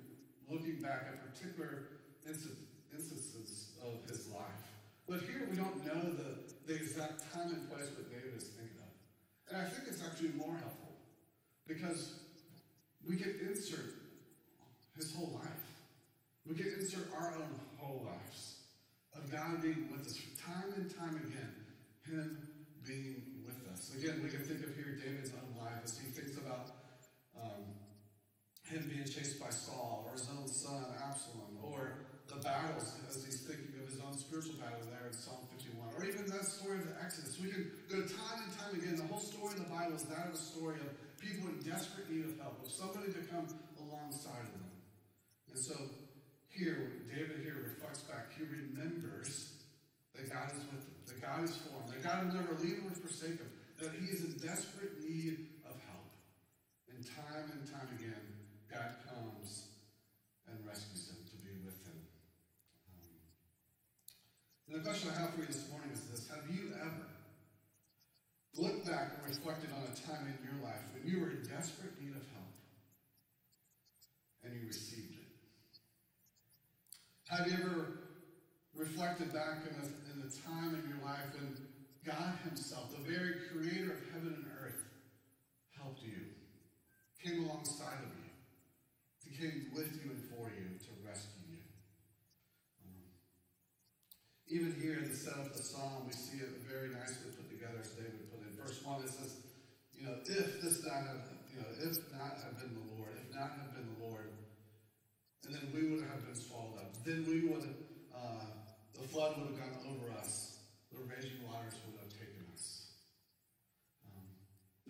looking 0.52 0.84
back 0.84 1.08
at 1.08 1.24
particular 1.24 2.04
instances 2.28 3.80
of 3.80 4.04
his 4.12 4.28
life. 4.28 4.68
But 5.08 5.24
here 5.24 5.48
we 5.48 5.56
don't 5.56 5.80
know 5.88 6.04
the, 6.04 6.44
the 6.68 6.76
exact 6.76 7.24
time 7.32 7.48
and 7.48 7.64
place 7.72 7.88
what 7.96 8.12
David 8.12 8.36
is 8.36 8.52
thinking 8.60 8.76
of. 8.84 8.92
And 9.48 9.56
I 9.64 9.66
think 9.72 9.88
it's 9.88 10.04
actually 10.04 10.36
more 10.36 10.52
helpful 10.60 10.87
because 11.68 12.20
we 13.08 13.18
can 13.18 13.36
insert 13.48 13.96
his 14.96 15.14
whole 15.14 15.40
life. 15.44 15.68
We 16.46 16.56
can 16.56 16.74
insert 16.80 17.10
our 17.20 17.36
own 17.36 17.60
whole 17.78 18.06
lives 18.06 18.58
of 19.16 19.32
God 19.32 19.62
being 19.62 19.90
with 19.92 20.08
us 20.08 20.18
time 20.40 20.74
and 20.76 20.88
time 20.96 21.16
again, 21.18 21.54
Him 22.06 22.38
being 22.86 23.44
with 23.46 23.58
us. 23.74 23.94
Again, 23.98 24.22
we 24.24 24.30
can 24.30 24.44
think 24.44 24.64
of 24.64 24.76
here 24.76 24.98
David's 25.04 25.32
own 25.36 25.64
life 25.64 25.82
as 25.84 25.98
he 25.98 26.08
thinks 26.12 26.38
about 26.38 26.72
um, 27.36 27.76
him 28.64 28.90
being 28.90 29.06
chased 29.06 29.40
by 29.40 29.50
Saul 29.50 30.08
or 30.08 30.14
his 30.14 30.28
own 30.30 30.48
son 30.48 30.86
Absalom 31.04 31.60
or 31.64 32.08
the 32.28 32.36
battles 32.44 32.96
as 33.08 33.24
he's 33.24 33.42
thinking 33.42 33.76
of 33.80 33.90
his 33.90 34.00
own 34.00 34.18
spiritual 34.18 34.56
battle 34.60 34.84
there 34.92 35.08
in 35.08 35.14
Psalm 35.14 35.48
51, 35.56 35.96
or 35.96 36.04
even 36.04 36.28
that 36.28 36.46
story 36.46 36.80
of 36.80 36.88
the 36.88 36.96
Exodus. 37.02 37.40
We 37.40 37.52
can 37.52 37.72
go 37.88 38.04
time 38.04 38.44
and 38.44 38.52
time 38.60 38.76
again. 38.76 38.96
The 38.96 39.08
whole 39.08 39.24
story 39.24 39.56
of 39.56 39.64
the 39.64 39.72
Bible 39.72 39.96
is 39.96 40.04
that 40.12 40.28
of 40.28 40.36
a 40.36 40.38
story 40.38 40.80
of 40.80 40.92
people 41.20 41.50
in 41.50 41.60
desperate 41.60 42.10
need 42.10 42.26
of 42.26 42.40
help, 42.40 42.62
of 42.64 42.72
somebody 42.72 43.12
to 43.14 43.22
come 43.30 43.48
alongside 43.82 44.46
of 44.46 44.54
them. 44.54 44.78
And 45.52 45.60
so 45.60 45.74
here, 46.50 47.06
David 47.10 47.42
here 47.44 47.58
reflects 47.64 48.02
back. 48.02 48.34
He 48.38 48.44
remembers 48.44 49.54
that 50.16 50.30
God 50.30 50.50
is 50.54 50.66
with 50.74 50.86
him, 50.86 50.98
that 51.06 51.22
God 51.22 51.44
is 51.44 51.56
for 51.58 51.78
him, 51.78 51.86
that 51.94 52.02
God 52.04 52.26
will 52.26 52.42
never 52.42 52.54
leave 52.62 52.82
him 52.82 52.90
or 52.90 52.96
forsake 52.96 53.38
him, 53.38 53.50
that 53.80 53.94
he 53.94 54.10
is 54.10 54.26
in 54.26 54.38
desperate 54.42 54.98
need 55.02 55.48
of 55.66 55.78
help. 55.86 56.10
And 56.90 57.06
time 57.06 57.52
and 57.54 57.62
time 57.70 57.90
again, 57.98 58.22
God 58.70 58.98
comes 59.06 59.70
and 60.50 60.58
rescues 60.66 61.10
him 61.10 61.22
to 61.30 61.38
be 61.46 61.54
with 61.64 61.78
him. 61.86 62.00
Um, 62.90 63.22
and 64.68 64.82
the 64.82 64.84
question 64.84 65.12
I 65.14 65.22
have 65.22 65.34
for 65.34 65.42
you 65.42 65.48
this 65.48 65.70
morning 65.70 65.92
is 65.94 66.02
this 66.10 66.28
Have 66.30 66.50
you 66.50 66.74
ever 66.82 67.07
looked 68.58 68.86
back 68.86 69.14
and 69.16 69.30
reflected 69.30 69.70
on 69.72 69.84
a 69.84 69.96
time 70.08 70.28
in 70.28 70.38
your 70.44 70.58
life 70.64 70.82
when 70.94 71.06
you 71.06 71.22
were 71.22 71.32
in 71.32 71.44
desperate 71.44 71.94
need 72.02 72.16
of 72.16 72.26
help 72.34 72.54
and 74.44 74.54
you 74.54 74.68
received 74.68 75.14
it? 75.14 75.32
Have 77.30 77.48
you 77.48 77.54
ever 77.54 78.00
reflected 78.76 79.34
back 79.34 79.68
in 79.68 79.76
a, 79.82 79.86
in 80.14 80.30
time 80.46 80.76
in 80.76 80.90
your 80.90 81.04
life 81.06 81.34
when 81.34 81.58
God 82.06 82.34
Himself, 82.44 82.92
the 82.92 83.04
very 83.12 83.36
creator 83.52 83.94
of 83.94 84.00
heaven 84.14 84.34
and 84.38 84.46
earth, 84.64 84.84
helped 85.78 86.04
you, 86.04 86.34
came 87.24 87.46
alongside 87.46 88.00
of 88.04 88.12
you? 88.18 88.28
came 89.38 89.70
with 89.70 89.94
you 90.02 90.10
and 90.10 90.24
for 90.34 90.50
you 90.50 90.66
to 90.82 90.92
rescue 91.06 91.46
you. 91.46 91.62
Even 94.50 94.74
here 94.82 94.98
in 94.98 95.10
the 95.10 95.16
setup 95.16 95.46
of 95.46 95.58
the 95.58 95.62
psalm, 95.62 96.08
we 96.08 96.14
see 96.14 96.38
it 96.40 96.50
very 96.66 96.90
nicely 96.90 97.30
put 97.38 97.50
together 97.52 97.78
as 97.82 97.92
David 97.92 98.32
put 98.32 98.42
in. 98.42 98.47
1, 98.72 99.04
it 99.04 99.10
says, 99.10 99.36
you 99.94 100.06
know, 100.06 100.16
if 100.26 100.62
this 100.62 100.86
not 100.86 101.08
have, 101.08 101.24
you 101.54 101.62
know, 101.62 101.70
if 101.80 101.98
not 102.12 102.38
have 102.44 102.60
been 102.60 102.74
the 102.76 102.88
Lord, 102.98 103.14
if 103.18 103.34
not 103.34 103.52
have 103.58 103.74
been 103.74 103.88
the 103.98 104.06
Lord, 104.06 104.30
and 105.46 105.56
then 105.56 105.68
we 105.74 105.88
would 105.90 106.04
have 106.04 106.26
been 106.26 106.36
swallowed 106.36 106.78
up. 106.78 106.92
Then 107.06 107.26
we 107.28 107.48
would, 107.48 107.64
uh, 108.12 108.46
the 108.94 109.08
flood 109.08 109.38
would 109.40 109.48
have 109.48 109.58
gone 109.58 109.96
over 109.96 110.12
us. 110.20 110.60
The 110.92 111.00
raging 111.08 111.40
waters 111.48 111.80
would 111.88 112.00
have 112.04 112.12
taken 112.12 112.44
us. 112.54 112.92
Um, 114.12 114.28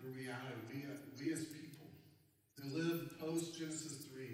the 0.02 0.10
reality, 0.10 0.58
we, 0.66 0.82
we 1.14 1.32
as 1.32 1.44
people 1.46 1.86
who 2.58 2.74
live 2.74 3.18
post 3.20 3.58
Genesis 3.58 4.06
3 4.10 4.24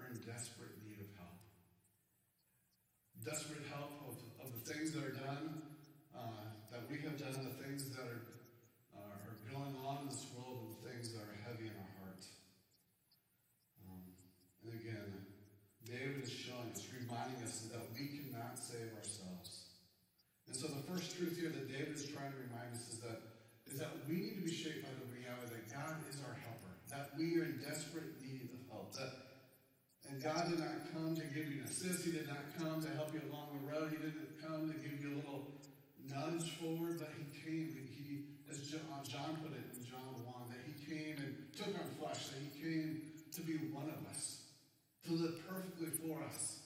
are 0.00 0.08
in 0.08 0.16
desperate 0.24 0.72
need 0.88 1.04
of 1.04 1.10
help. 1.20 1.36
Desperate 3.24 3.66
help 3.68 3.92
of, 4.08 4.16
of 4.40 4.48
the 4.56 4.72
things 4.72 4.92
that 4.92 5.04
are 5.04 5.18
done, 5.20 5.62
uh, 6.16 6.48
that 6.72 6.88
we 6.88 6.96
have 7.04 7.18
done, 7.18 7.44
the 7.44 7.56
things 7.60 7.90
that 7.92 8.08
are, 8.08 8.24
uh, 8.96 9.26
are 9.28 9.36
going 9.52 9.74
on 9.84 10.02
in 10.02 10.08
this 10.08 10.24
world, 10.32 10.64
and 10.64 10.72
the 10.72 10.82
things 10.88 11.12
that 11.12 11.20
are 11.20 11.36
heavy 11.44 11.68
in 11.68 11.76
our 11.76 11.92
heart. 12.00 12.24
Um, 13.84 14.00
and 14.64 14.80
again, 14.80 15.28
David 15.88 16.24
is 16.24 16.32
showing 16.32 16.68
us, 16.72 16.84
reminding 16.92 17.42
us 17.42 17.68
that 17.72 17.80
we 17.96 18.08
cannot 18.12 18.58
save 18.60 18.92
ourselves. 18.96 19.72
And 20.46 20.47
so 20.58 20.66
the 20.66 20.82
first 20.90 21.14
truth 21.14 21.38
here 21.38 21.54
that 21.54 21.70
David 21.70 21.94
is 21.94 22.10
trying 22.10 22.34
to 22.34 22.40
remind 22.50 22.74
us 22.74 22.90
is 22.90 22.98
that 23.06 23.22
is 23.70 23.78
that 23.78 23.94
we 24.10 24.18
need 24.18 24.42
to 24.42 24.44
be 24.48 24.50
shaped 24.50 24.82
by 24.82 24.90
the 24.98 25.06
reality 25.06 25.54
that 25.54 25.70
God 25.70 25.94
is 26.10 26.18
our 26.26 26.34
helper, 26.34 26.74
that 26.90 27.14
we 27.14 27.38
are 27.38 27.46
in 27.46 27.62
desperate 27.62 28.18
need 28.18 28.50
of 28.50 28.58
help, 28.66 28.90
that 28.98 29.38
and 30.10 30.18
God 30.18 30.50
did 30.50 30.58
not 30.58 30.90
come 30.90 31.14
to 31.14 31.22
give 31.30 31.46
you 31.46 31.62
an 31.62 31.68
assist. 31.68 32.02
He 32.02 32.10
did 32.10 32.26
not 32.26 32.42
come 32.58 32.82
to 32.82 32.90
help 32.96 33.12
you 33.14 33.20
along 33.30 33.60
the 33.60 33.70
road. 33.70 33.92
He 33.92 34.02
didn't 34.02 34.40
come 34.42 34.66
to 34.66 34.74
give 34.82 34.98
you 34.98 35.14
a 35.14 35.16
little 35.20 35.46
nudge 36.08 36.56
forward, 36.56 36.98
but 36.98 37.12
He 37.14 37.28
came. 37.38 37.76
and 37.76 37.86
He, 37.92 38.24
as 38.50 38.66
John, 38.66 39.04
John 39.04 39.36
put 39.44 39.52
it 39.52 39.62
in 39.76 39.84
John 39.84 40.16
1, 40.24 40.48
that 40.48 40.64
He 40.64 40.74
came 40.80 41.20
and 41.20 41.36
took 41.54 41.76
on 41.76 41.86
flesh, 42.00 42.32
that 42.32 42.40
He 42.40 42.50
came 42.56 43.02
to 43.36 43.40
be 43.42 43.60
one 43.68 43.92
of 43.92 44.00
us, 44.10 44.48
to 45.06 45.12
live 45.12 45.36
perfectly 45.46 45.92
for 46.00 46.24
us. 46.24 46.64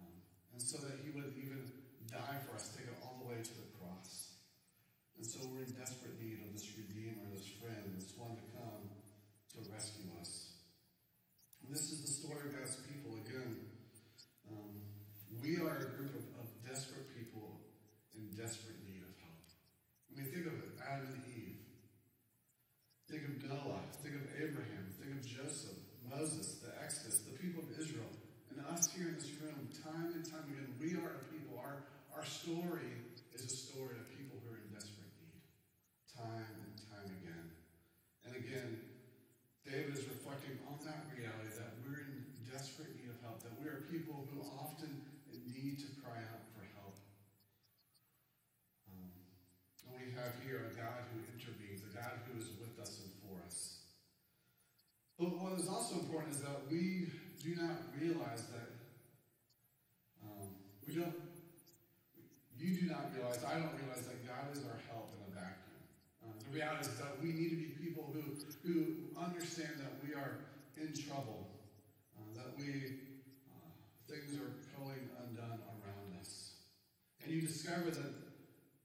Um, 0.00 0.08
and 0.54 0.62
so 0.62 0.78
that 0.78 1.04
He 1.04 1.12
would 1.12 1.36
even 1.36 1.77
die 2.10 2.38
for 2.48 2.56
us, 2.56 2.72
take 2.74 2.88
it 2.88 2.96
all 3.04 3.20
the 3.22 3.28
way 3.28 3.38
to 3.38 3.54
the 3.54 3.68
cross. 3.78 4.40
And 5.16 5.26
so 5.26 5.38
we're 5.52 5.64
in 5.64 5.72
desperate 5.76 6.16
need 6.20 6.40
of 6.44 6.52
this 6.52 6.66
Redeemer, 6.76 7.28
this 7.34 7.46
friend, 7.60 7.94
this 7.96 8.12
one 8.16 8.36
to 8.36 8.46
come 8.56 8.88
to 9.54 9.58
rescue 9.72 10.08
us. 10.20 10.48
This 11.68 11.92
is 11.92 12.00
the 12.00 12.12
story 12.24 12.48
of 12.48 12.56
God's 12.56 12.80
people 12.88 13.20
again. 13.28 13.60
Um, 14.48 14.80
we 15.44 15.60
are 15.60 15.84
a 15.84 15.90
group 16.00 16.16
of, 16.16 16.24
of, 16.40 16.48
desperate 16.64 17.08
people 17.16 17.60
in 18.16 18.28
desperate 18.36 18.76
need 18.84 19.00
of 19.00 19.12
help. 19.24 19.40
I 20.08 20.20
mean, 20.20 20.28
think 20.32 20.48
of 20.48 20.52
it 20.52 20.76
Adam 20.84 21.12
and 21.12 21.24
Eve. 21.32 21.60
Think 23.08 23.24
of 23.24 23.34
Noah. 23.48 23.84
Think 24.04 24.16
of 24.16 24.24
Abraham. 24.36 24.84
Think 25.00 25.16
of 25.16 25.24
Joseph, 25.24 25.80
Moses, 26.08 26.60
the 26.60 26.72
Exodus, 26.80 27.24
the 27.24 27.36
people 27.40 27.64
of 27.64 27.72
Israel. 27.80 28.08
And 28.52 28.64
us 28.68 28.88
here 28.92 29.08
in 29.08 29.16
this 29.16 29.32
room, 29.40 29.68
time 29.84 30.12
and 30.12 30.24
time 30.24 30.44
again, 30.48 30.72
we 30.80 30.96
are 30.96 31.20
a 31.20 31.22
people. 31.32 31.56
Our, 31.56 31.84
our 32.16 32.24
story 32.24 32.96
is 33.32 33.44
a 33.44 33.52
story 33.52 33.96
of 33.96 34.08
people 34.16 34.40
who 34.44 34.56
are 34.56 34.60
in 34.60 34.68
desperate 34.72 35.12
need. 35.20 35.40
Time 36.16 36.52
and 36.64 36.72
time 36.88 37.08
again. 37.20 37.46
And 38.24 38.32
again, 38.36 38.88
David 39.68 40.00
is 40.00 40.04
reflecting 40.08 40.56
on 40.64 40.80
that 40.88 41.04
reality 41.12 41.52
that 41.60 41.76
we're 41.84 42.00
in 42.00 42.24
desperate 42.48 42.88
need 42.96 43.12
of 43.12 43.20
help, 43.20 43.44
that 43.44 43.52
we 43.60 43.68
are 43.68 43.77
people 43.90 44.28
who 44.32 44.40
often 44.56 45.02
need 45.48 45.78
to 45.80 45.88
cry 46.04 46.20
out 46.20 46.44
for 46.52 46.64
help. 46.76 46.96
Um, 48.92 49.10
and 49.84 49.96
we 49.96 50.12
have 50.12 50.36
here 50.44 50.70
a 50.70 50.72
God 50.76 51.08
who 51.12 51.24
intervenes, 51.32 51.82
a 51.88 51.92
God 51.96 52.20
who 52.28 52.38
is 52.38 52.52
with 52.60 52.76
us 52.80 53.00
and 53.00 53.12
for 53.24 53.40
us. 53.44 53.78
But 55.18 55.34
what 55.40 55.58
is 55.58 55.68
also 55.68 55.98
important 55.98 56.36
is 56.36 56.42
that 56.42 56.68
we 56.70 57.10
do 57.42 57.56
not 57.56 57.90
realize 57.98 58.46
that 58.54 58.70
um, 60.22 60.48
we 60.86 60.94
don't. 60.94 61.14
You 62.58 62.74
do 62.74 62.86
not 62.90 63.14
realize, 63.14 63.38
I 63.46 63.54
don't 63.54 63.70
realize 63.78 64.02
that 64.10 64.18
God 64.26 64.50
is 64.50 64.66
our 64.66 64.82
help 64.90 65.14
in 65.14 65.30
a 65.30 65.34
vacuum. 65.34 65.78
Uh, 66.18 66.34
the 66.42 66.50
reality 66.50 66.90
is 66.90 66.98
that 66.98 67.14
we 67.22 67.30
need 67.30 67.50
to 67.50 67.56
be 67.56 67.70
people 67.78 68.10
who 68.10 68.34
who 68.66 69.14
understand 69.14 69.78
that 69.78 69.94
we 70.02 70.14
are 70.14 70.42
in 70.76 70.90
trouble, 70.94 71.46
uh, 72.18 72.34
that 72.34 72.50
we 72.58 72.98
uh, 73.50 73.70
things 74.10 74.34
are 74.38 74.54
going 74.78 75.06
undone 75.22 75.58
around 75.82 76.18
us, 76.20 76.58
and 77.28 77.36
you 77.36 77.44
discover 77.44 77.92
that 77.92 78.12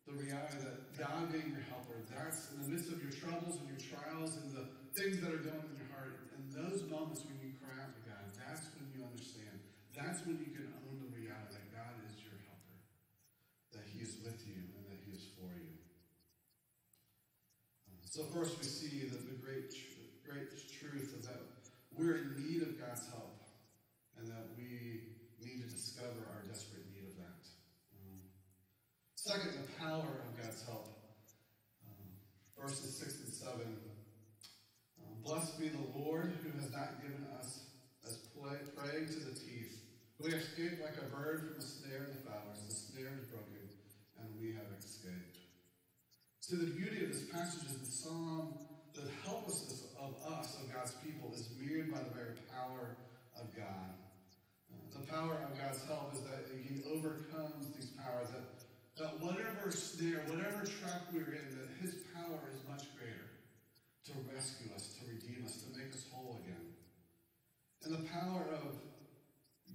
the 0.04 0.12
reality 0.20 0.60
that 0.68 0.92
God 1.00 1.32
being 1.32 1.56
your 1.56 1.64
helper, 1.72 1.96
that's 2.12 2.52
in 2.52 2.60
the 2.60 2.76
midst 2.76 2.92
of 2.92 3.00
your 3.00 3.16
troubles 3.16 3.56
and 3.56 3.72
your 3.72 3.80
trials 3.80 4.36
and 4.36 4.52
the 4.52 4.68
things 5.00 5.24
that 5.24 5.32
are 5.32 5.40
going 5.40 5.64
in 5.64 5.80
your 5.80 5.88
heart, 5.96 6.28
in 6.36 6.44
those 6.52 6.84
moments 6.92 7.24
when 7.24 7.40
you 7.40 7.56
cry 7.64 7.72
out 7.80 7.96
to 7.96 8.04
God, 8.04 8.20
that's 8.36 8.68
when 8.76 8.92
you 8.92 9.00
understand. 9.00 9.64
That's 9.96 10.28
when 10.28 10.44
you 10.44 10.52
can 10.52 10.68
own 10.76 11.00
the 11.00 11.08
reality 11.16 11.56
that 11.56 11.72
God 11.72 11.96
is 12.04 12.20
your 12.20 12.36
helper, 12.52 12.78
that 13.80 13.88
He 13.96 14.04
is 14.04 14.20
with 14.28 14.44
you 14.44 14.60
and 14.76 14.84
that 14.92 15.00
He 15.08 15.16
is 15.16 15.24
for 15.40 15.48
you. 15.48 15.80
So 18.04 18.28
first 18.36 18.60
we 18.60 18.68
see 18.68 19.08
the, 19.08 19.24
the 19.24 19.40
great, 19.40 19.72
great 20.28 20.52
truth 20.68 21.16
of 21.16 21.24
that 21.32 21.40
we're 21.96 22.20
in 22.20 22.36
need 22.36 22.62
of 22.68 22.76
God's 22.76 23.08
help 23.08 23.40
and 24.20 24.28
that 24.28 24.52
we 24.60 25.16
need 25.40 25.64
to 25.64 25.70
discover 25.72 26.28
our 26.36 26.44
desperate 26.44 26.84
need 26.92 26.93
second, 29.24 29.56
the 29.56 29.72
power 29.80 30.03
of 30.03 30.36
God's 30.36 30.68
help. 30.68 31.00
Um, 31.88 32.12
verses 32.60 33.00
6 33.00 33.24
and 33.24 33.34
7. 33.34 33.56
Um, 35.00 35.15
blessed 35.24 35.58
be 35.58 35.70
the 35.70 35.88
Lord 35.96 36.36
who 36.44 36.51
has 36.60 36.70
not 36.72 37.00
given 37.00 37.24
us 37.39 37.63
as 38.06 38.20
prey 38.36 39.08
to 39.08 39.20
the 39.24 39.32
teeth. 39.32 39.80
We 40.20 40.36
escaped 40.36 40.84
like 40.84 41.00
a 41.00 41.08
bird 41.08 41.48
from 41.48 41.56
the 41.56 41.63
snare 41.63 42.03
of 42.03 42.20
the 42.20 42.24
fowlers. 42.27 42.68
The 42.68 42.75
snare 42.75 43.15
is 43.15 43.27
broken, 43.32 43.63
and 44.20 44.27
we 44.36 44.51
have 44.60 44.68
escaped. 44.75 45.39
So 46.42 46.58
the 46.58 46.75
beauty 46.75 47.06
of 47.06 47.13
this 47.15 47.24
passage 47.32 47.63
is 47.63 47.80
the 47.80 47.92
psalm, 47.92 48.60
the 48.94 49.08
helplessness 49.24 49.88
of 49.96 50.20
us, 50.36 50.60
of 50.60 50.68
God's 50.68 50.96
people, 51.00 51.32
is 51.34 51.48
mirrored 51.56 51.96
by 51.96 52.00
the 52.03 52.12
very 52.12 52.36
power 52.51 52.98
of 53.39 53.56
God. 53.56 53.96
Uh, 54.68 55.00
the 55.00 55.08
power 55.08 55.39
of 55.48 55.56
God's 55.56 55.80
help 55.88 56.12
is 56.13 56.20
that 56.27 56.51
He 56.60 56.84
overcomes 56.92 57.72
these 57.72 57.92
powers, 57.96 58.27
that, 58.36 58.62
that 58.98 59.20
whatever 59.20 59.72
snare, 59.72 60.22
whatever 60.28 60.66
trap 60.66 61.10
we're 61.12 61.34
in, 61.34 61.58
that 61.58 61.70
His 61.82 61.96
power 62.14 62.40
is 62.54 62.60
much 62.70 62.86
greater 62.98 63.30
to 64.06 64.12
rescue 64.34 64.70
us, 64.76 64.96
to 65.00 65.06
redeem 65.10 65.46
us, 65.46 65.64
to 65.64 65.78
make 65.78 65.94
us 65.94 66.06
whole 66.12 66.40
again. 66.44 66.74
And 67.84 67.94
the 67.94 68.10
power 68.10 68.46
of 68.54 68.76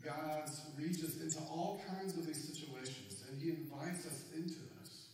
God's 0.05 0.63
reaches 0.79 1.21
into 1.21 1.39
all 1.51 1.81
kinds 1.89 2.17
of 2.17 2.27
these 2.27 2.43
situations, 2.45 3.25
and 3.29 3.41
He 3.41 3.51
invites 3.51 4.07
us 4.07 4.25
into 4.35 4.61
this 4.79 5.09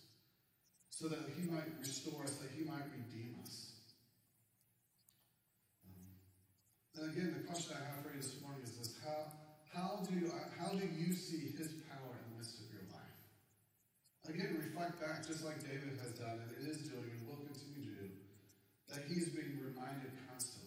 so 0.91 1.09
that 1.09 1.21
He 1.37 1.49
might 1.51 1.67
restore 1.81 2.25
us, 2.25 2.37
that 2.37 2.51
He 2.57 2.65
might 2.65 2.85
redeem 2.93 3.37
us. 3.43 3.73
Um, 5.89 7.03
and 7.03 7.13
again, 7.13 7.35
the 7.39 7.49
question 7.49 7.77
I 7.81 7.85
have 7.95 8.05
for 8.05 8.15
you 8.15 8.21
this 8.21 8.41
morning 8.43 8.63
is 8.63 8.77
this: 8.77 8.95
How 9.05 9.33
how 9.73 10.05
do 10.09 10.31
how 10.59 10.69
do 10.69 10.87
you 10.87 11.13
see 11.15 11.51
His 11.57 11.69
power 11.91 12.13
in 12.13 12.33
the 12.33 12.37
midst 12.39 12.61
of 12.61 12.71
your 12.71 12.87
life? 12.93 13.19
Again, 14.25 14.57
reflect 14.57 14.97
back, 15.05 15.21
just 15.21 15.45
like 15.45 15.61
David 15.61 16.01
has 16.01 16.17
done, 16.17 16.41
and 16.41 16.51
it 16.57 16.65
is 16.65 16.89
doing, 16.89 17.13
and 17.13 17.29
will 17.29 17.45
continue 17.45 17.93
to 17.93 18.09
do, 18.09 18.09
that 18.89 19.05
He 19.05 19.21
is 19.21 19.29
being 19.29 19.61
reminded 19.61 20.17
constantly 20.25 20.65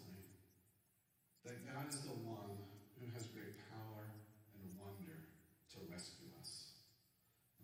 that 1.41 1.65
God 1.65 1.89
is 1.89 1.97
the 2.05 2.13
one 2.21 2.53
who 3.01 3.09
has 3.17 3.25
great 3.33 3.57
power 3.73 4.13
and 4.61 4.61
wonder 4.77 5.25
to 5.73 5.77
rescue 5.89 6.29
us. 6.37 6.77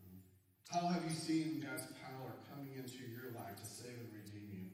Um, 0.01 0.17
how 0.73 0.89
have 0.89 1.05
you 1.05 1.13
seen 1.13 1.61
God's 1.61 1.85
power 2.01 2.41
coming 2.49 2.73
into 2.73 3.05
your 3.13 3.29
life 3.37 3.53
to 3.61 3.67
save 3.69 3.93
and 3.93 4.09
redeem 4.17 4.49
you? 4.49 4.67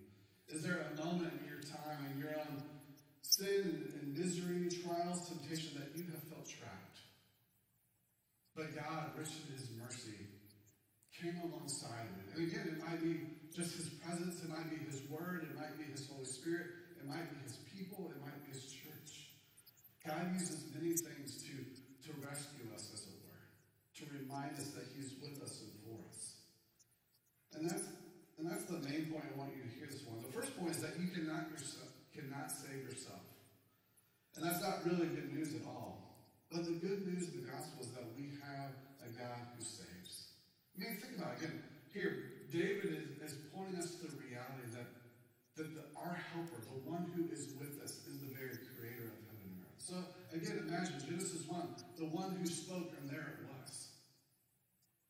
Is 0.47 0.63
there 0.63 0.87
a 0.87 1.03
moment 1.03 1.35
in 1.35 1.51
your 1.51 1.59
time, 1.59 1.99
in 2.15 2.15
your 2.15 2.31
own 2.31 2.63
sin 3.27 3.91
and 3.99 4.15
misery, 4.15 4.71
trials, 4.71 5.27
temptation 5.27 5.75
that 5.83 5.91
you 5.99 6.07
have 6.15 6.23
felt 6.31 6.47
trapped? 6.47 7.03
But 8.55 8.71
God, 8.71 9.11
rich 9.19 9.35
in 9.43 9.51
His 9.57 9.67
mercy, 9.75 10.28
came 11.19 11.35
alongside 11.43 12.07
of 12.07 12.15
it. 12.23 12.27
And 12.35 12.39
again, 12.47 12.65
it 12.71 12.79
might 12.79 13.03
be 13.03 13.27
just 13.51 13.75
His 13.75 13.91
presence, 13.99 14.39
it 14.43 14.49
might 14.49 14.71
be 14.71 14.79
His 14.87 15.03
Word, 15.11 15.43
it 15.43 15.53
might 15.59 15.75
be 15.75 15.83
His 15.91 16.07
Holy 16.07 16.25
Spirit, 16.25 16.67
it 16.95 17.05
might 17.07 17.27
be 17.27 17.37
His 17.43 17.59
people, 17.75 18.11
it 18.15 18.19
might 18.23 18.39
be 18.47 18.55
His 18.55 18.71
church. 18.71 19.35
God 20.07 20.31
uses 20.33 20.63
many 20.71 20.95
things 20.95 21.43
to, 21.43 21.55
to 22.07 22.09
rescue 22.23 22.71
us, 22.73 22.87
as 22.95 23.03
it 23.03 23.19
were, 23.27 23.43
to 23.99 24.03
remind 24.15 24.55
us 24.55 24.71
that 24.79 24.87
He's 24.95 25.13
with 25.19 25.43
us 25.43 25.59
and 25.59 25.71
for 25.83 25.99
us. 26.07 26.39
And 27.55 27.69
that's 27.69 27.83
and 28.39 28.47
that's 28.47 28.63
the 28.71 28.79
main 28.87 29.11
point 29.11 29.27
I 29.27 29.35
want 29.35 29.51
you 29.51 29.67
to 29.67 29.71
hear 29.75 29.91
this 29.91 29.99
morning. 30.07 30.23
The 30.23 30.31
first 30.31 30.55
point 30.55 30.71
is 30.71 30.79
that 30.79 30.95
you 30.95 31.11
cannot 31.11 31.51
yourself 31.51 31.91
cannot 32.15 32.47
save 32.51 32.87
yourself. 32.87 33.19
And 34.35 34.45
that's 34.45 34.61
not 34.61 34.85
really 34.85 35.07
good 35.11 35.33
news 35.33 35.53
at 35.55 35.67
all. 35.67 36.15
But 36.51 36.65
the 36.65 36.79
good 36.79 37.05
news 37.05 37.27
of 37.27 37.33
the 37.35 37.51
gospel 37.51 37.83
is 37.83 37.91
that 37.91 38.07
we 38.15 38.31
have 38.39 38.71
a 39.03 39.11
God 39.11 39.43
who 39.55 39.63
saves. 39.63 40.28
I 40.73 40.79
mean, 40.79 40.97
think 40.97 41.17
about 41.17 41.37
it 41.37 41.45
again. 41.45 41.63
Here, 41.93 42.45
David 42.51 42.97
is, 42.97 43.31
is 43.31 43.37
pointing 43.53 43.77
us 43.77 43.95
to 44.01 44.07
the 44.07 44.17
reality 44.21 44.69
that, 44.73 44.89
that 45.57 45.69
the, 45.75 45.83
our 45.97 46.17
helper, 46.33 46.61
the 46.61 46.81
one 46.89 47.09
who 47.15 47.29
is 47.33 47.53
with 47.59 47.81
us, 47.83 48.05
is 48.07 48.21
the 48.21 48.31
very 48.33 48.57
creator 48.77 49.09
of 49.09 49.19
heaven 49.29 49.49
and 49.49 49.61
earth. 49.65 49.81
So, 49.81 49.95
again, 50.33 50.65
imagine 50.67 51.01
Genesis 51.01 51.47
1, 51.47 51.97
the 51.97 52.09
one 52.09 52.37
who 52.37 52.45
spoke, 52.45 52.93
and 53.01 53.09
there 53.09 53.37
it 53.37 53.45
was. 53.49 53.89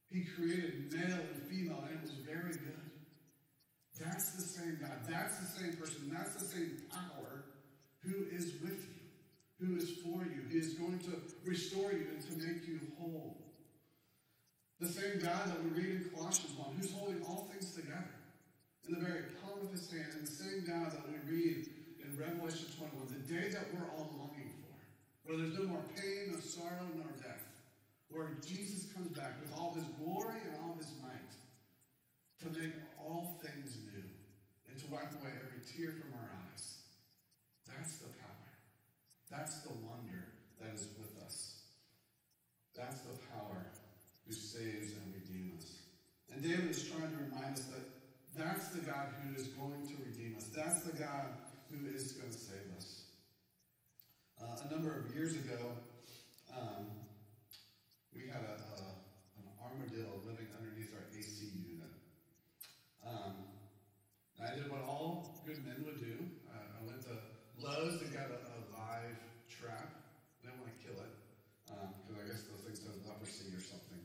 He 0.09 0.25
created 0.25 0.91
male 0.91 1.21
and 1.21 1.41
female, 1.47 1.83
and 1.85 1.95
it 1.95 2.01
was 2.01 2.11
very 2.25 2.53
good. 2.53 2.89
That's 3.99 4.31
the 4.31 4.41
same 4.41 4.79
God. 4.81 4.97
That's 5.07 5.37
the 5.39 5.59
same 5.59 5.73
person. 5.73 6.09
That's 6.11 6.35
the 6.35 6.45
same 6.45 6.77
power 6.89 7.43
who 8.01 8.25
is 8.31 8.53
with 8.63 8.87
you, 8.87 9.67
who 9.67 9.75
is 9.75 9.91
for 10.03 10.23
you. 10.23 10.43
He 10.49 10.57
is 10.57 10.75
going 10.75 10.99
to 10.99 11.19
restore 11.43 11.91
you 11.91 12.07
and 12.15 12.21
to 12.21 12.47
make 12.47 12.65
you 12.67 12.79
whole. 12.97 13.48
The 14.79 14.87
same 14.87 15.19
God 15.19 15.51
that 15.51 15.59
we 15.59 15.75
read 15.75 15.91
in 15.91 16.09
Colossians 16.15 16.55
1, 16.55 16.79
who's 16.79 16.95
holding 16.95 17.19
all 17.27 17.51
things 17.51 17.75
together 17.75 18.15
in 18.87 18.95
the 18.95 19.03
very 19.03 19.27
palm 19.43 19.59
of 19.59 19.71
his 19.75 19.91
hand, 19.91 20.07
and 20.15 20.23
the 20.23 20.31
same 20.31 20.63
God 20.63 20.95
that 20.95 21.03
we 21.03 21.19
read 21.27 21.67
in 21.99 22.15
Revelation 22.15 22.71
21, 22.79 23.11
the 23.11 23.27
day 23.27 23.51
that 23.51 23.67
we're 23.75 23.83
all 23.91 24.07
longing 24.15 24.55
for, 24.63 24.79
where 25.27 25.35
there's 25.35 25.59
no 25.59 25.67
more 25.67 25.83
pain, 25.99 26.31
no 26.31 26.39
sorrow, 26.39 26.87
nor 26.95 27.11
death, 27.19 27.43
where 28.07 28.39
Jesus 28.39 28.87
comes 28.95 29.11
back 29.11 29.35
with 29.43 29.51
all 29.59 29.75
his 29.75 29.83
glory 29.99 30.39
and 30.47 30.55
all 30.63 30.79
his 30.79 30.95
might 31.03 31.35
to 32.39 32.47
make 32.55 32.71
all 33.03 33.35
things 33.43 33.75
new 33.91 34.07
and 34.71 34.79
to 34.79 34.87
wipe 34.87 35.11
away 35.19 35.35
every 35.43 35.59
tear 35.67 35.91
from 35.91 36.15
our 36.15 36.31
eyes. 36.47 36.79
That's 37.67 37.99
the 37.99 38.07
power. 38.15 38.47
That's 39.29 39.59
the 39.67 39.75
wonder 39.83 40.23
that 40.63 40.73
is 40.73 40.87
with 40.97 41.19
us. 41.21 41.67
That's 42.73 43.01
the 43.01 43.19
power 43.35 43.67
who 44.29 44.35
saves 44.35 44.93
and 44.93 45.13
redeems 45.13 45.65
us. 45.65 45.71
And 46.31 46.43
David 46.43 46.69
is 46.69 46.87
trying 46.87 47.09
to 47.09 47.17
remind 47.17 47.57
us 47.57 47.65
that 47.73 47.81
that's 48.37 48.69
the 48.69 48.81
God 48.81 49.09
who 49.25 49.35
is 49.35 49.47
going 49.57 49.87
to 49.87 49.93
redeem 50.05 50.37
us. 50.37 50.45
That's 50.55 50.83
the 50.83 50.93
God 50.93 51.33
who 51.71 51.89
is 51.89 52.13
going 52.13 52.29
to 52.29 52.37
save 52.37 52.69
us. 52.77 53.09
Uh, 54.39 54.69
a 54.69 54.71
number 54.71 54.93
of 54.93 55.13
years 55.15 55.33
ago, 55.33 55.73
um, 56.55 56.85
we 58.13 58.29
had 58.29 58.45
a, 58.45 58.61
a, 58.61 58.79
an 59.41 59.45
armadillo 59.57 60.21
living 60.25 60.47
underneath 60.61 60.93
our 60.93 61.09
AC 61.17 61.49
unit. 61.65 61.89
Um, 63.05 63.33
I 64.39 64.55
did 64.55 64.69
what 64.71 64.85
all 64.85 65.41
good 65.45 65.57
men 65.65 65.83
would 65.85 65.99
do. 65.99 66.15
Uh, 66.47 66.79
I 66.79 66.85
went 66.85 67.01
to 67.09 67.17
Lowe's 67.57 67.99
and 68.01 68.13
got 68.13 68.29
a, 68.29 68.39
a 68.45 68.59
live 68.77 69.19
trap. 69.49 69.89
I 69.89 70.47
didn't 70.47 70.61
want 70.61 70.71
to 70.77 70.85
kill 70.85 71.01
it 71.01 71.13
because 71.67 72.23
I 72.23 72.27
guess 72.27 72.41
those 72.49 72.63
things 72.65 72.79
have 72.85 72.95
leprosy 73.05 73.53
or 73.53 73.61
something. 73.61 74.01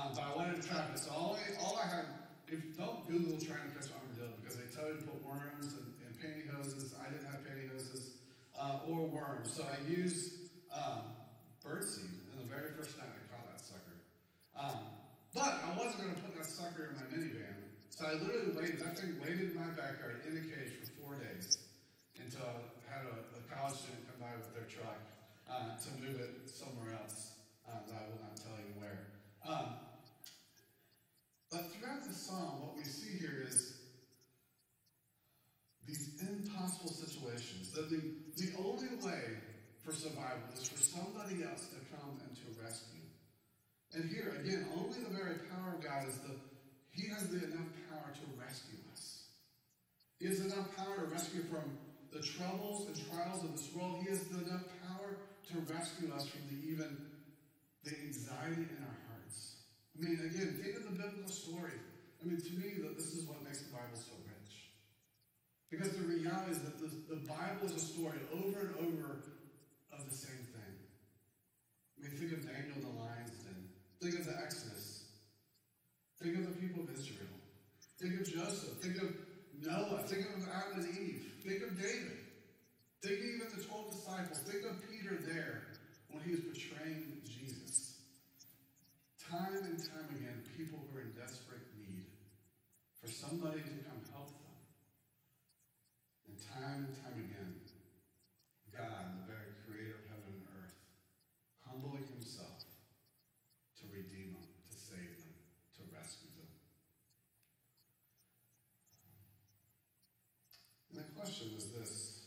Um, 0.00 0.16
but 0.16 0.24
I 0.24 0.32
wanted 0.32 0.62
to 0.62 0.64
trap 0.64 0.88
it. 0.94 0.98
So 0.98 1.12
all 1.12 1.36
I, 1.36 1.44
all 1.60 1.76
I 1.76 1.84
had, 1.84 2.06
if 2.48 2.76
don't 2.76 3.04
Google 3.04 3.36
trying 3.36 3.68
to 3.68 3.72
catch 3.76 3.92
armadillo 3.92 4.32
because 4.40 4.56
they 4.56 4.64
tell 4.72 4.88
you 4.88 4.96
to 4.96 5.04
put 5.04 5.20
worms 5.20 5.76
and, 5.76 5.92
and 6.00 6.12
pantyhoses. 6.16 6.96
I 6.96 7.12
didn't 7.12 7.28
have 7.28 7.44
pantyhoses 7.44 8.16
uh, 8.56 8.88
or 8.88 9.04
worms, 9.12 9.52
so 9.52 9.68
I 9.68 9.76
used 9.84 10.56
um, 10.72 11.04
birdseed. 11.60 12.32
And 12.32 12.40
the 12.40 12.48
very 12.48 12.72
first 12.72 12.96
time 12.96 13.12
I 13.12 13.20
caught 13.28 13.44
that 13.52 13.60
sucker. 13.60 13.96
Um, 14.56 14.88
but 15.36 15.60
I 15.68 15.76
wasn't 15.76 16.00
going 16.00 16.16
to 16.16 16.20
put 16.24 16.32
that 16.32 16.48
sucker 16.48 16.88
in 16.88 16.96
my 16.96 17.04
minivan. 17.12 17.60
So 17.92 18.08
I 18.08 18.16
literally 18.24 18.56
waited. 18.56 18.80
That 18.80 18.96
thing 18.96 19.20
waited 19.20 19.52
in 19.52 19.56
my 19.60 19.68
backyard 19.76 20.24
in 20.24 20.32
a 20.32 20.44
cage 20.48 20.80
for 20.80 20.88
four 20.96 21.14
days 21.20 21.60
until 22.16 22.48
I 22.48 22.88
had 22.88 23.04
a, 23.04 23.20
a 23.36 23.40
college 23.52 23.76
student 23.76 24.08
come 24.08 24.24
by 24.24 24.32
with 24.32 24.48
their 24.56 24.64
truck 24.64 24.96
uh, 25.44 25.76
to 25.76 25.88
move 26.00 26.16
it 26.24 26.48
somewhere 26.48 26.96
else. 26.96 27.36
Um, 27.68 27.84
that 27.86 28.00
I 28.00 28.04
will 28.08 28.24
not 28.24 28.40
tell 28.40 28.56
you 28.56 28.72
where. 28.80 29.12
Um, 29.46 29.76
but 31.50 31.72
throughout 31.72 32.06
the 32.06 32.14
psalm, 32.14 32.62
what 32.62 32.76
we 32.76 32.84
see 32.84 33.18
here 33.18 33.44
is 33.46 33.74
these 35.86 36.20
impossible 36.20 36.92
situations. 36.92 37.72
That 37.72 37.90
the, 37.90 38.00
the 38.36 38.52
only 38.58 38.94
way 39.04 39.38
for 39.82 39.89
survival 40.00 40.48
is 40.56 40.64
for 40.64 40.80
somebody 40.80 41.44
else 41.44 41.68
to 41.68 41.78
come 41.92 42.16
and 42.24 42.32
to 42.32 42.46
rescue. 42.56 43.04
And 43.92 44.08
here, 44.08 44.40
again, 44.40 44.64
only 44.80 45.04
the 45.04 45.12
very 45.12 45.44
power 45.52 45.76
of 45.76 45.84
God 45.84 46.08
is 46.08 46.16
the, 46.24 46.40
He 46.90 47.12
has 47.12 47.28
the 47.28 47.44
enough 47.44 47.68
power 47.92 48.08
to 48.08 48.24
rescue 48.40 48.80
us. 48.92 49.28
He 50.16 50.26
has 50.28 50.40
enough 50.40 50.72
power 50.76 51.04
to 51.04 51.06
rescue 51.12 51.44
from 51.52 51.76
the 52.12 52.22
troubles 52.24 52.88
and 52.88 52.96
trials 53.12 53.44
of 53.44 53.52
this 53.52 53.68
world. 53.76 54.00
He 54.02 54.08
has 54.08 54.24
the 54.24 54.40
enough 54.48 54.64
power 54.88 55.20
to 55.52 55.54
rescue 55.68 56.08
us 56.14 56.24
from 56.28 56.48
the 56.48 56.58
even 56.72 56.96
the 57.84 57.92
anxiety 58.08 58.64
in 58.72 58.80
our 58.80 58.98
hearts. 59.08 59.56
I 59.96 60.04
mean, 60.04 60.16
again, 60.16 60.60
think 60.62 60.76
of 60.76 60.84
the 60.84 60.96
biblical 60.96 61.28
story. 61.28 61.76
I 62.22 62.26
mean, 62.26 62.40
to 62.40 62.52
me, 62.56 62.80
this 62.96 63.12
is 63.12 63.24
what 63.28 63.42
makes 63.44 63.60
the 63.62 63.72
Bible 63.72 63.96
so 63.96 64.12
rich. 64.24 64.70
Because 65.70 65.92
the 65.96 66.04
reality 66.04 66.52
is 66.52 66.60
that 66.60 66.78
the, 66.78 66.90
the 67.08 67.20
Bible 67.26 67.64
is 67.64 67.74
a 67.74 67.80
story 67.80 68.18
over 68.32 68.60
and 68.60 68.74
over 68.86 69.39
the 70.08 70.16
same 70.16 70.44
thing. 70.54 70.74
I 71.96 72.02
mean, 72.02 72.16
think 72.16 72.32
of 72.32 72.46
Daniel 72.46 72.76
in 72.76 72.82
the 72.82 72.96
lion's 73.00 73.36
den. 73.44 73.68
Think 74.00 74.18
of 74.18 74.24
the 74.24 74.36
Exodus. 74.40 75.04
Think 76.22 76.36
of 76.38 76.46
the 76.48 76.56
people 76.60 76.84
of 76.84 76.90
Israel. 76.92 77.36
Think 77.98 78.20
of 78.20 78.24
Joseph. 78.32 78.80
Think 78.80 78.96
of 79.02 79.12
Noah. 79.60 80.02
Think 80.06 80.26
of 80.36 80.48
Adam 80.48 80.84
and 80.84 80.88
Eve. 80.96 81.32
Think 81.44 81.62
of 81.62 81.76
David. 81.76 82.16
Think 83.02 83.18
of 83.18 83.24
even 83.24 83.46
the 83.56 83.64
12 83.64 83.90
disciples. 83.90 84.38
Think 84.44 84.64
of 84.64 84.76
Peter 84.88 85.16
there 85.26 85.62
when 86.08 86.22
he 86.24 86.32
was 86.32 86.40
betraying 86.40 87.20
Jesus. 87.24 88.00
Time 89.20 89.56
and 89.64 89.78
time 89.78 90.08
again, 90.16 90.42
people 90.56 90.80
were 90.92 91.00
in 91.02 91.12
desperate 91.12 91.64
need 91.76 92.04
for 93.00 93.08
somebody 93.08 93.60
to 93.60 93.76
come 93.84 94.00
help 94.12 94.28
them. 94.28 94.60
And 96.28 96.36
time 96.40 96.88
and 96.88 96.94
time 96.96 97.16
again, 97.16 97.60
question 111.20 111.50
is 111.56 111.66
this. 111.72 112.20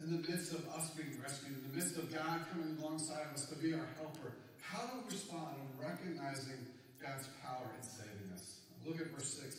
In 0.00 0.10
the 0.12 0.28
midst 0.28 0.52
of 0.52 0.68
us 0.68 0.89
being 1.00 1.16
rescued, 1.20 1.56
in 1.56 1.64
the 1.70 1.74
midst 1.76 1.96
of 1.96 2.12
God 2.12 2.44
coming 2.52 2.76
alongside 2.76 3.24
of 3.32 3.34
us 3.34 3.48
to 3.48 3.56
be 3.56 3.72
our 3.72 3.88
helper, 3.96 4.36
how 4.60 4.84
do 4.86 5.00
we 5.00 5.16
respond 5.16 5.56
in 5.56 5.68
recognizing 5.80 6.60
God's 7.00 7.28
power 7.40 7.64
in 7.72 7.82
saving 7.82 8.28
us? 8.36 8.60
Look 8.84 9.00
at 9.00 9.08
verse 9.08 9.40
6. 9.40 9.56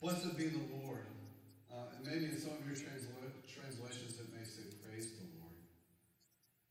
Blessed 0.00 0.36
be 0.36 0.52
the 0.52 0.64
Lord. 0.84 1.08
Uh, 1.72 1.96
and 1.96 2.06
maybe 2.06 2.30
in 2.30 2.38
some 2.38 2.54
of 2.54 2.64
your 2.68 2.76
transla- 2.76 3.34
translations 3.48 4.20
it 4.20 4.28
may 4.30 4.44
say, 4.44 4.68
Praise 4.84 5.10
the 5.16 5.26
Lord. 5.40 5.56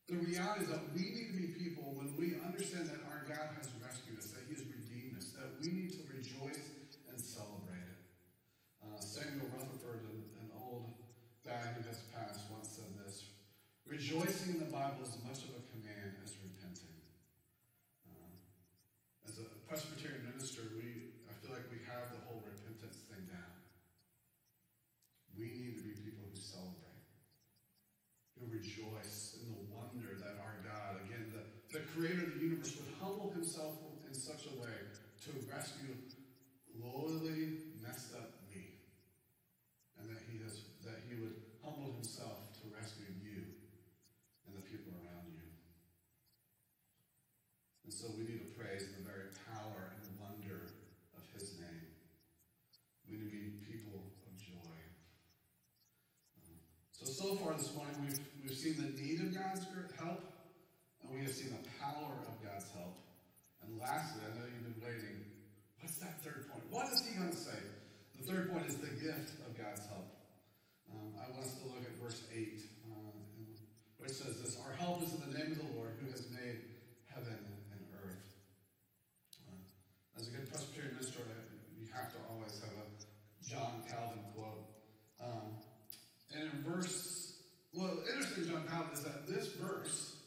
The 0.07 0.21
reality 0.21 0.63
is 0.63 0.69
that 0.69 0.85
we 0.93 1.01
need 1.01 1.27
to 1.33 1.37
be 1.41 1.47
people 1.57 1.91
when 1.97 2.13
we 2.15 2.37
understand 2.39 2.87
that 2.87 3.01
our 3.09 3.25
God 3.27 3.57
has 3.57 3.67
rescued 3.81 4.21
us, 4.21 4.31
that 4.31 4.45
He 4.47 4.53
has 4.55 4.63
redeemed 4.63 5.17
us, 5.17 5.33
that 5.35 5.59
we 5.59 5.73
need 5.73 5.91
to 5.97 6.03
rejoice 6.07 6.71
and 7.09 7.17
celebrate 7.19 7.83
it. 7.83 7.99
Uh, 8.79 9.01
Samuel 9.01 9.49
Rutherford, 9.57 10.07
an, 10.07 10.23
an 10.39 10.49
old 10.55 10.93
guy 11.43 11.73
who 11.75 11.83
has 11.89 11.99
passed, 12.15 12.47
once 12.53 12.79
said 12.79 12.93
this 13.03 13.33
In 14.93 15.01
the 15.01 15.25
much 15.25 15.41
of 15.49 15.57
a 15.57 15.63
command 15.73 16.21
as 16.21 16.37
repenting. 16.37 16.93
Uh, 18.05 18.29
as 19.25 19.41
a 19.41 19.49
Presbyterian 19.65 20.21
minister, 20.29 20.69
we 20.77 21.17
I 21.25 21.33
feel 21.41 21.49
like 21.49 21.65
we 21.73 21.81
have 21.89 22.13
the 22.13 22.21
whole 22.29 22.45
repentance 22.45 23.01
thing 23.09 23.25
down. 23.25 23.57
We 25.33 25.49
need 25.49 25.81
to 25.81 25.83
be 25.83 25.97
people 25.97 26.29
who 26.29 26.37
celebrate, 26.37 27.09
who 28.37 28.45
rejoice 28.53 29.41
in 29.41 29.49
the 29.49 29.65
wonder 29.73 30.13
that 30.21 30.37
our 30.37 30.61
God, 30.61 31.01
again, 31.09 31.33
the, 31.33 31.41
the 31.73 31.81
creator 31.97 32.29
of 32.29 32.37
the 32.37 32.45
universe, 32.53 32.77
would 32.77 32.93
humble 33.01 33.33
himself 33.33 33.81
in 34.05 34.13
such 34.13 34.45
a 34.45 34.53
way 34.61 34.77
to 35.25 35.29
rescue 35.49 35.97
lowly, 36.77 37.73
messed 37.81 38.13
up 38.13 38.45
me. 38.45 38.77
And 39.97 40.05
that 40.13 40.21
he 40.29 40.37
has 40.45 40.69
that 40.85 41.01
he 41.09 41.17
would 41.17 41.41
humble 41.65 41.97
himself 41.97 42.53
to 42.61 42.69
rescue 42.69 43.09
you 43.25 43.57
and 44.47 44.55
the 44.55 44.65
people 44.69 44.93
around 45.01 45.31
you. 45.31 45.49
And 47.83 47.93
so 47.93 48.11
we 48.15 48.23
need 48.27 48.39
to 48.43 48.51
praise 48.53 48.85
the 48.93 49.03
very 49.03 49.31
power 49.49 49.95
and 49.97 50.05
wonder 50.19 50.69
of 51.17 51.23
his 51.33 51.57
name. 51.59 51.89
We 53.09 53.17
need 53.17 53.31
to 53.31 53.31
be 53.31 53.43
people 53.65 54.13
of 54.27 54.33
joy. 54.37 54.77
So, 56.91 57.05
so 57.05 57.35
far 57.35 57.52
this 57.63 57.79
morning, 57.79 57.95
we've, 58.03 58.19
we've 58.43 58.59
seen 58.59 58.75
the 58.75 58.91
need 58.99 59.23
of 59.23 59.31
God's 59.31 59.63
help, 59.95 60.19
and 60.99 61.07
we 61.15 61.23
have 61.23 61.31
seen 61.31 61.55
the 61.55 61.63
power 61.79 62.11
of 62.27 62.35
God's 62.43 62.67
help. 62.75 62.91
And 63.63 63.79
lastly, 63.79 64.19
I 64.19 64.35
know 64.35 64.43
you've 64.51 64.67
been 64.67 64.83
waiting. 64.83 65.23
What's 65.79 65.95
that 66.03 66.19
third 66.27 66.51
point? 66.51 66.59
What 66.67 66.91
is 66.91 67.07
he 67.07 67.15
going 67.15 67.31
to 67.31 67.39
say? 67.39 67.55
The 68.19 68.27
third 68.27 68.51
point 68.51 68.67
is 68.67 68.75
the 68.83 68.91
gift 68.99 69.39
of 69.47 69.55
God's 69.55 69.79
help. 69.87 70.11
Um, 70.91 71.15
I 71.15 71.31
want 71.31 71.47
us 71.47 71.55
to 71.63 71.71
look 71.71 71.87
at 71.87 71.95
verse 72.03 72.19
8, 72.35 72.35
uh, 72.35 73.15
which 73.95 74.11
says 74.11 74.43
this 74.43 74.59
Our 74.67 74.75
help 74.75 74.99
is 74.99 75.15
in 75.15 75.23
the 75.31 75.31
name 75.31 75.55
of 75.55 75.63
the 75.63 75.71
Lord 75.79 75.95
who 76.03 76.11
has 76.11 76.27
made 76.35 76.67
heaven 77.15 77.39
and 77.47 77.81
earth. 78.03 78.27
Uh, 79.47 80.19
as 80.19 80.27
a 80.27 80.31
good 80.35 80.51
Presbyterian 80.51 80.99
minister, 80.99 81.23
you 81.79 81.87
have 81.95 82.11
to 82.11 82.19
always 82.27 82.59
have 82.59 82.75
a 82.75 82.87
John 83.39 83.87
Calvin 83.87 84.19
quote. 84.35 84.67
Um, 85.23 85.63
and 86.35 86.51
in 86.51 86.59
verse, 86.67 87.23
well, 87.73 87.97
interesting, 88.07 88.47
John 88.47 88.67
Calvin, 88.69 88.93
is 88.93 89.03
that 89.03 89.27
this 89.27 89.47
verse, 89.53 90.17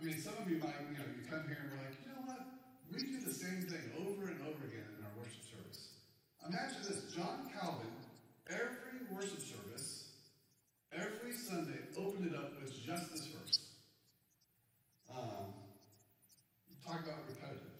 I 0.00 0.04
mean, 0.04 0.22
some 0.22 0.34
of 0.38 0.46
you 0.46 0.62
might, 0.62 0.78
you 0.86 0.94
know, 0.94 1.10
you 1.10 1.26
come 1.26 1.42
here 1.50 1.58
and 1.58 1.74
we're 1.74 1.82
like, 1.82 1.98
you 1.98 2.06
know 2.14 2.22
what? 2.22 2.38
We 2.86 3.02
do 3.02 3.18
the 3.18 3.34
same 3.34 3.66
thing 3.66 3.82
over 3.98 4.30
and 4.30 4.38
over 4.46 4.62
again 4.70 4.86
in 4.94 5.02
our 5.02 5.10
worship 5.18 5.42
service. 5.42 5.98
Imagine 6.46 6.86
this 6.86 7.10
John 7.10 7.50
Calvin, 7.50 7.90
every 8.46 9.10
worship 9.10 9.42
service, 9.42 10.14
every 10.94 11.34
Sunday, 11.34 11.82
opened 11.98 12.30
it 12.30 12.38
up 12.38 12.54
with 12.62 12.70
just 12.70 13.10
this 13.10 13.26
verse. 13.26 13.58
Um, 15.10 15.50
talk 16.86 17.02
about 17.02 17.26
repetitive. 17.26 17.74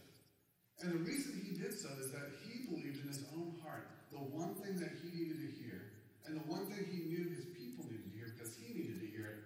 And 0.82 0.92
the 0.92 1.02
reason 1.06 1.38
he 1.38 1.54
did 1.54 1.78
so 1.78 1.88
is 2.02 2.10
that 2.10 2.34
he 2.42 2.66
believed 2.66 3.00
in 3.02 3.08
his 3.08 3.22
own 3.34 3.54
heart 3.62 3.86
the 4.10 4.18
one 4.18 4.54
thing 4.58 4.76
that 4.82 4.90
he 5.02 5.14
needed 5.14 5.38
to 5.38 5.50
hear, 5.62 5.94
and 6.26 6.34
the 6.34 6.46
one 6.50 6.66
thing 6.66 6.82
he 6.90 7.06
knew 7.06 7.30
his 7.30 7.46
people 7.54 7.86
needed 7.86 8.10
to 8.10 8.14
hear 8.18 8.26
because 8.34 8.58
he 8.58 8.74
needed 8.74 9.00
to 9.00 9.06
hear 9.06 9.26
it, 9.26 9.40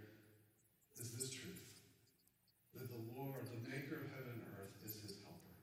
is 1.00 1.12
this 1.12 1.30
truth 1.30 1.62
that 2.74 2.88
the 2.88 3.02
Lord, 3.16 3.46
the 3.46 3.62
maker 3.70 3.96
of 4.02 4.06
heaven 4.16 4.34
and 4.42 4.52
earth, 4.58 4.74
is 4.84 4.96
his 5.02 5.14
helper. 5.22 5.54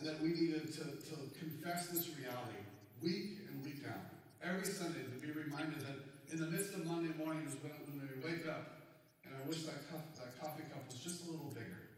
And 0.00 0.08
that 0.08 0.22
we 0.22 0.32
needed 0.32 0.72
to, 0.80 0.84
to 0.96 1.14
confess 1.36 1.88
this 1.88 2.08
reality 2.16 2.56
week 3.02 3.44
and 3.52 3.60
week 3.60 3.84
out. 3.84 4.00
Every 4.40 4.64
Sunday 4.64 5.04
to 5.04 5.18
be 5.20 5.28
reminded 5.28 5.84
that 5.84 6.00
in 6.32 6.40
the 6.40 6.48
midst 6.48 6.72
of 6.72 6.86
Monday 6.86 7.12
morning 7.22 7.44
is 7.44 7.52
when, 7.60 7.76
when 7.84 8.08
we 8.08 8.16
wake 8.24 8.48
up, 8.48 8.80
and 9.28 9.36
I 9.36 9.46
wish 9.46 9.60
that, 9.68 9.92
cup, 9.92 10.16
that 10.16 10.40
coffee 10.40 10.64
cup 10.72 10.88
was 10.88 11.04
just 11.04 11.28
a 11.28 11.30
little 11.30 11.52
bigger, 11.52 11.92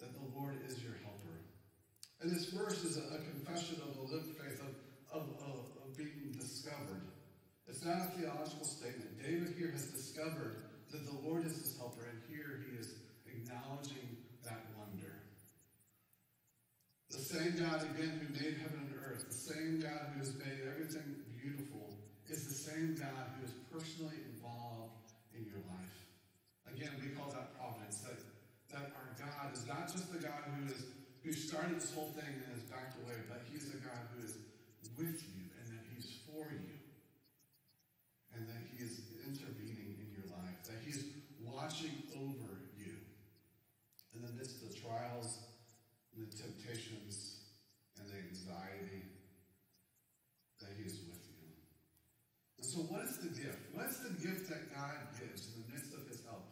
that 0.00 0.12
the 0.12 0.28
Lord 0.36 0.60
is 0.68 0.76
your 0.84 0.92
helper. 1.00 1.40
And 2.20 2.30
this 2.30 2.52
verse 2.52 2.84
is 2.84 2.98
a, 2.98 3.16
a 3.16 3.20
confession 3.32 3.80
of 3.88 3.96
the 3.96 4.04
lived 4.12 4.36
faith, 4.36 4.60
of, 4.60 4.76
of, 5.08 5.24
of, 5.40 5.56
of 5.88 5.96
being 5.96 6.36
discovered. 6.36 7.08
It's 7.66 7.82
not 7.82 7.96
a 7.96 8.12
theological 8.12 8.68
statement. 8.68 9.16
David 9.24 9.54
here 9.56 9.72
has 9.72 9.86
discovered 9.86 10.68
that 10.92 11.06
the 11.06 11.16
Lord 11.24 11.46
is 11.46 11.56
his 11.56 11.78
helper, 11.78 12.04
and 12.04 12.20
here 12.28 12.60
he 12.68 12.76
is 12.76 12.92
acknowledging 13.24 14.20
that 14.44 14.68
wonder. 14.76 15.16
The 17.10 17.17
same 17.28 17.60
God, 17.60 17.84
again, 17.92 18.24
who 18.24 18.28
made 18.32 18.56
heaven 18.56 18.88
and 18.88 18.94
earth, 19.04 19.28
the 19.28 19.36
same 19.36 19.80
God 19.80 20.16
who 20.16 20.24
has 20.24 20.32
made 20.40 20.64
everything 20.64 21.20
beautiful, 21.36 21.92
is 22.28 22.48
the 22.48 22.56
same 22.56 22.96
God 22.96 23.36
who 23.36 23.44
is 23.44 23.52
personally 23.68 24.16
involved 24.32 25.12
in 25.36 25.44
your 25.44 25.60
life. 25.68 25.98
Again, 26.72 26.96
we 27.00 27.12
call 27.12 27.28
that 27.32 27.52
providence, 27.56 28.00
that, 28.08 28.16
that 28.72 28.92
our 28.96 29.12
God 29.20 29.52
is 29.52 29.66
not 29.68 29.92
just 29.92 30.12
the 30.12 30.20
God 30.20 30.40
who 30.56 30.72
is 30.72 30.84
who 31.28 31.32
started 31.32 31.76
this 31.76 31.92
whole 31.92 32.08
thing 32.16 32.40
and 32.40 32.48
has 32.56 32.64
backed 32.72 32.96
away, 33.04 33.20
but 33.28 33.42
he's 33.52 33.68
a 33.74 33.78
God 33.84 34.00
who 34.14 34.24
is 34.24 34.38
with 34.96 35.20
you 35.28 35.44
and 35.60 35.66
that 35.76 35.84
he's 35.92 36.08
for 36.24 36.48
you. 36.48 36.72
And 38.32 38.48
that 38.48 38.62
he 38.70 38.84
is 38.84 39.02
intervening 39.26 39.98
in 39.98 40.08
your 40.14 40.30
life, 40.30 40.56
that 40.70 40.78
he's 40.86 41.04
watching 41.42 42.06
over 42.16 42.70
you 42.78 42.96
in 44.14 44.22
the 44.22 44.32
midst 44.38 44.62
of 44.62 44.70
the 44.70 44.80
trials 44.80 45.42
and 46.14 46.24
the 46.24 46.32
temptations 46.32 47.44
and 47.98 48.08
the 48.08 48.16
anxiety, 48.30 49.04
that 50.60 50.70
he 50.78 50.86
is 50.86 51.02
with 51.10 51.20
you. 51.28 51.50
And 52.56 52.66
so, 52.66 52.78
what 52.86 53.04
is 53.04 53.18
the 53.18 53.34
gift? 53.34 53.74
What 53.74 53.90
is 53.90 53.98
the 54.00 54.14
gift 54.22 54.48
that 54.48 54.72
God 54.72 54.96
gives 55.18 55.50
in 55.50 55.66
the 55.66 55.74
midst 55.74 55.92
of 55.94 56.06
his 56.06 56.22
help? 56.24 56.46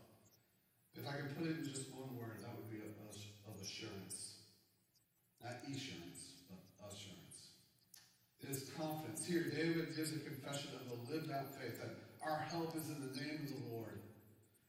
If 0.98 1.06
I 1.06 1.22
can 1.22 1.30
put 1.38 1.46
it 1.46 1.62
in 1.62 1.64
just 1.64 1.94
one 1.94 2.12
word, 2.18 2.42
that 2.42 2.50
would 2.56 2.70
be 2.70 2.82
of 2.82 2.92
assurance. 3.62 4.36
Not 5.46 5.62
assurance, 5.62 6.42
but 6.48 6.58
assurance. 6.90 7.54
It 8.40 8.50
is 8.50 8.70
confidence. 8.76 9.26
Here, 9.96 10.04
David 10.04 10.26
a 10.26 10.30
confession 10.30 10.70
of 10.76 10.92
a 10.92 11.12
lived 11.12 11.30
out 11.30 11.54
faith 11.56 11.80
that 11.80 11.96
our 12.22 12.40
help 12.50 12.76
is 12.76 12.88
in 12.88 13.00
the 13.00 13.20
name 13.20 13.40
of 13.44 13.48
the 13.48 13.74
Lord. 13.74 13.98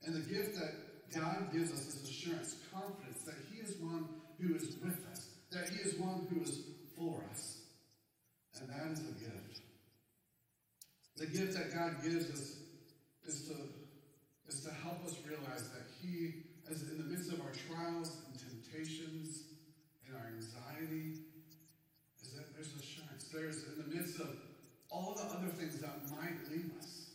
And 0.03 0.15
the 0.15 0.21
gift 0.21 0.55
that 0.55 0.71
God 1.13 1.51
gives 1.51 1.71
us 1.71 1.87
is 1.87 2.09
assurance, 2.09 2.55
confidence 2.71 3.23
that 3.25 3.35
He 3.51 3.59
is 3.59 3.75
one 3.77 4.07
who 4.39 4.55
is 4.55 4.77
with 4.83 4.97
us, 5.11 5.27
that 5.51 5.69
He 5.69 5.81
is 5.81 5.95
one 5.95 6.27
who 6.29 6.41
is 6.41 6.61
for 6.97 7.23
us. 7.31 7.59
And 8.59 8.69
that 8.69 8.91
is 8.91 8.99
a 8.99 9.11
gift. 9.19 9.61
The 11.17 11.25
gift 11.25 11.53
that 11.57 11.73
God 11.73 12.01
gives 12.03 12.29
us 12.31 12.55
is 13.25 13.47
to, 13.49 13.55
is 14.47 14.61
to 14.63 14.71
help 14.81 15.03
us 15.05 15.15
realize 15.27 15.69
that 15.69 15.87
He, 16.01 16.45
as 16.71 16.83
in 16.83 16.97
the 16.99 17.03
midst 17.03 17.33
of 17.33 17.41
our 17.41 17.51
trials 17.67 18.15
and 18.27 18.39
temptations, 18.39 19.43
and 20.07 20.15
our 20.15 20.27
anxiety 20.27 21.19
is 22.23 22.31
that 22.31 22.53
there's 22.53 22.73
assurance. 22.79 23.25
There's 23.33 23.63
in 23.63 23.89
the 23.89 23.95
midst 23.95 24.19
of 24.21 24.29
all 24.89 25.15
the 25.15 25.23
other 25.23 25.49
things 25.49 25.79
that 25.79 26.09
might 26.11 26.39
leave 26.49 26.71
us, 26.79 27.11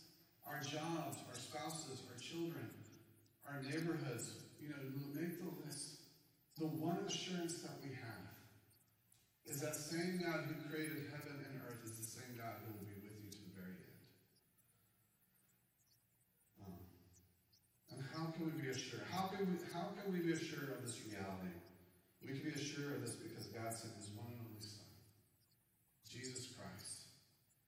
our 0.47 0.59
jobs, 0.61 1.17
our 1.27 1.35
spouses, 1.35 2.03
our 2.11 2.19
children, 2.19 2.69
our 3.47 3.61
neighborhoods, 3.63 4.31
you 4.61 4.69
know, 4.69 4.79
make 5.13 5.39
the 5.39 5.49
list. 5.65 5.99
The 6.57 6.65
one 6.65 6.99
assurance 7.07 7.61
that 7.65 7.81
we 7.81 7.89
have 7.89 8.23
is 9.45 9.59
that 9.61 9.75
same 9.75 10.21
God 10.23 10.45
who 10.47 10.55
created 10.69 11.09
heaven 11.11 11.35
and 11.35 11.61
earth 11.67 11.81
is 11.83 11.97
the 11.97 12.05
same 12.05 12.37
God 12.37 12.61
who 12.63 12.71
will 12.77 12.85
be 12.85 12.95
with 13.01 13.17
you 13.19 13.31
to 13.31 13.41
the 13.41 13.53
very 13.57 13.75
end. 13.75 13.99
Um, 16.63 16.79
and 17.91 17.99
how 18.13 18.31
can 18.31 18.53
we 18.53 18.55
be 18.61 18.69
assured? 18.69 19.03
How 19.11 19.27
can 19.27 19.49
we, 19.49 19.57
how 19.73 19.91
can 19.97 20.13
we 20.13 20.19
be 20.23 20.31
assured 20.31 20.71
of 20.77 20.85
this 20.85 21.01
reality? 21.09 21.57
We 22.23 22.39
can 22.39 22.43
be 22.47 22.55
assured 22.55 22.95
of 22.95 23.01
this 23.01 23.19
because 23.19 23.51
God 23.51 23.73
sent 23.73 23.99
his 23.99 24.07
one 24.15 24.31
and 24.31 24.39
only 24.47 24.63
Son, 24.63 24.87
Jesus 26.07 26.55
Christ, 26.55 27.11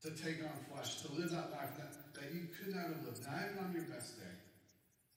to 0.06 0.12
take 0.14 0.38
on 0.46 0.54
flesh, 0.70 1.02
to 1.02 1.12
live 1.14 1.32
that 1.32 1.50
life 1.52 1.74
that, 1.82 1.98
that 2.14 2.30
you 2.30 2.46
could 2.54 2.76
not 2.76 2.94
have 2.94 3.02
lived, 3.06 3.26
not 3.26 3.42
even 3.42 3.66
on 3.66 3.74
your 3.74 3.90
best 3.90 4.22
day. 4.22 4.38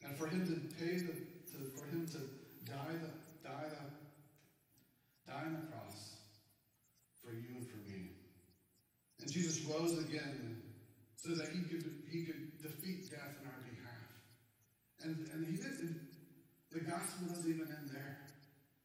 And 0.02 0.16
for 0.16 0.26
him 0.26 0.48
to 0.48 0.56
pay 0.80 0.96
the, 0.96 1.12
to, 1.12 1.56
for 1.76 1.84
him 1.92 2.08
to 2.08 2.18
die 2.64 2.96
the, 2.96 3.12
die 3.44 3.68
the, 3.68 3.84
die 5.30 5.44
on 5.44 5.52
the 5.60 5.66
cross 5.68 6.16
for 7.20 7.32
you 7.32 7.60
and 7.60 7.68
for 7.68 7.76
me. 7.84 8.16
And 9.20 9.30
Jesus 9.30 9.60
rose 9.68 9.98
again 9.98 10.62
so 11.16 11.34
that 11.34 11.48
he 11.52 11.60
could, 11.68 11.84
he 12.10 12.24
could 12.24 12.62
defeat 12.62 13.10
death 13.10 13.36
in 13.42 13.46
our 13.46 13.60
behalf. 13.68 14.08
And, 15.02 15.28
and 15.34 15.44
he 15.44 15.56
didn't, 15.56 16.00
the 16.72 16.80
gospel 16.80 17.28
doesn't 17.28 17.50
even 17.50 17.68
end 17.68 17.90
there. 17.92 18.18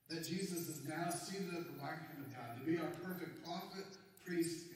That 0.09 0.27
Jesus 0.27 0.67
is 0.67 0.83
now 0.85 1.09
seated 1.09 1.53
at 1.55 1.63
the 1.63 1.79
right 1.79 1.95
hand 1.95 2.27
of 2.27 2.35
God 2.35 2.59
to 2.59 2.65
be 2.65 2.77
our 2.77 2.91
perfect 3.01 3.45
prophet, 3.45 3.87
priest, 4.25 4.72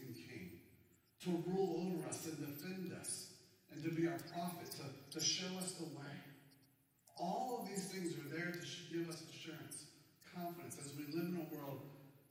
to 1.28 1.44
rule 1.52 1.92
over 1.92 2.08
us 2.08 2.26
and 2.26 2.40
defend 2.40 2.96
us, 2.96 3.36
and 3.72 3.84
to 3.84 3.92
be 3.92 4.08
our 4.08 4.20
prophet, 4.32 4.72
to, 4.80 5.20
to 5.20 5.24
show 5.24 5.52
us 5.60 5.74
the 5.74 5.86
way. 5.92 6.16
All 7.20 7.60
of 7.60 7.68
these 7.68 7.92
things 7.92 8.13
are 8.16 8.30
there 8.32 8.52
to 8.52 8.63
give 8.94 9.10
us 9.10 9.22
assurance, 9.28 9.92
confidence, 10.32 10.78
as 10.80 10.94
we 10.96 11.04
live 11.12 11.34
in 11.34 11.44
a 11.44 11.48
world 11.52 11.82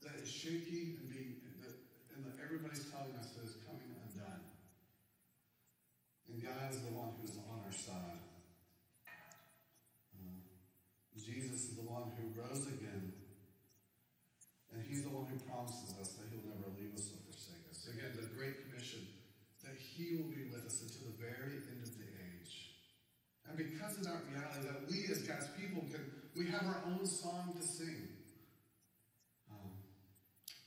that 0.01 0.15
is 0.17 0.31
shaky 0.31 0.97
and 0.97 1.09
being, 1.11 1.35
that, 1.61 1.75
and 2.15 2.25
that 2.25 2.41
everybody's 2.41 2.87
telling 2.89 3.13
us 3.19 3.35
that 3.35 3.45
is 3.45 3.59
coming 3.67 3.91
undone. 4.07 4.47
And 6.31 6.41
God 6.41 6.71
is 6.71 6.81
the 6.81 6.95
one 6.95 7.13
who 7.19 7.27
is 7.27 7.37
on 7.37 7.61
our 7.67 7.75
side. 7.75 8.23
Uh, 10.15 10.41
Jesus 11.19 11.69
is 11.69 11.75
the 11.75 11.83
one 11.83 12.15
who 12.15 12.31
rose 12.33 12.65
again, 12.65 13.13
and 14.73 14.79
He's 14.87 15.03
the 15.03 15.11
one 15.11 15.27
who 15.27 15.37
promises 15.43 15.93
us 15.99 16.15
that 16.15 16.31
He'll 16.31 16.47
never 16.47 16.71
leave 16.79 16.95
us 16.95 17.11
or 17.11 17.19
forsake 17.27 17.67
us. 17.67 17.91
Again, 17.91 18.15
the 18.15 18.31
Great 18.39 18.55
Commission 18.67 19.03
that 19.67 19.75
He 19.75 20.15
will 20.15 20.31
be 20.31 20.47
with 20.47 20.63
us 20.63 20.79
until 20.79 21.11
the 21.11 21.17
very 21.19 21.59
end 21.67 21.83
of 21.83 21.91
the 21.99 22.07
age. 22.07 22.77
Because 23.57 23.97
of 23.97 24.03
that 24.03 24.21
reality, 24.29 24.69
that 24.69 24.85
we 24.85 25.11
as 25.11 25.23
God's 25.25 25.47
people 25.57 25.81
can, 25.89 26.05
we 26.37 26.45
have 26.45 26.61
our 26.61 26.83
own 26.85 27.03
song 27.07 27.57
to 27.59 27.67
sing. 27.67 28.07
Um, 29.49 29.73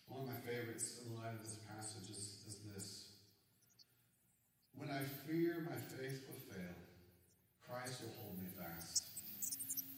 one 0.09 0.23
of 0.23 0.27
my 0.27 0.41
favorites 0.43 0.99
in 0.99 1.15
the 1.15 1.21
light 1.21 1.39
of 1.39 1.45
this 1.45 1.59
passage 1.71 2.11
is, 2.11 2.43
is 2.49 2.59
this. 2.75 3.05
When 4.75 4.91
I 4.91 5.07
fear 5.25 5.69
my 5.71 5.79
faith 5.79 6.27
will 6.27 6.43
fail, 6.51 6.75
Christ 7.63 8.03
will 8.03 8.15
hold 8.19 8.43
me 8.43 8.51
fast. 8.59 9.05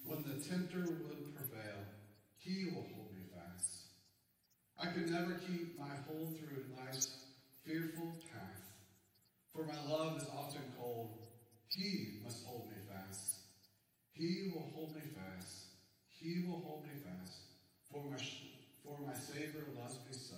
When 0.05 0.23
the 0.25 0.45
tempter 0.45 0.81
would 1.09 1.35
prevail, 1.35 1.81
he 2.37 2.67
will 2.75 2.85
hold 2.93 3.09
me 3.17 3.25
fast. 3.33 3.89
I 4.79 4.93
could 4.93 5.09
never 5.09 5.41
keep 5.49 5.79
my 5.79 5.97
hold 6.07 6.37
through 6.37 6.65
life's 6.77 7.09
fearful 7.65 8.13
path, 8.31 8.69
for 9.57 9.65
my 9.65 9.81
love 9.91 10.19
is 10.19 10.29
often 10.37 10.61
cold. 10.79 11.17
He 11.71 12.21
must 12.23 12.45
hold 12.45 12.69
me. 12.69 12.82
He 14.13 14.53
will 14.55 14.69
hold 14.75 14.95
me 14.95 15.03
fast. 15.17 15.73
He 16.09 16.45
will 16.47 16.61
hold 16.61 16.85
me 16.85 16.95
fast. 17.01 17.57
For 17.91 18.05
my, 18.05 18.17
for 18.85 18.99
my 19.05 19.15
Savior 19.15 19.65
loves 19.77 19.97
me 20.07 20.13
so. 20.13 20.37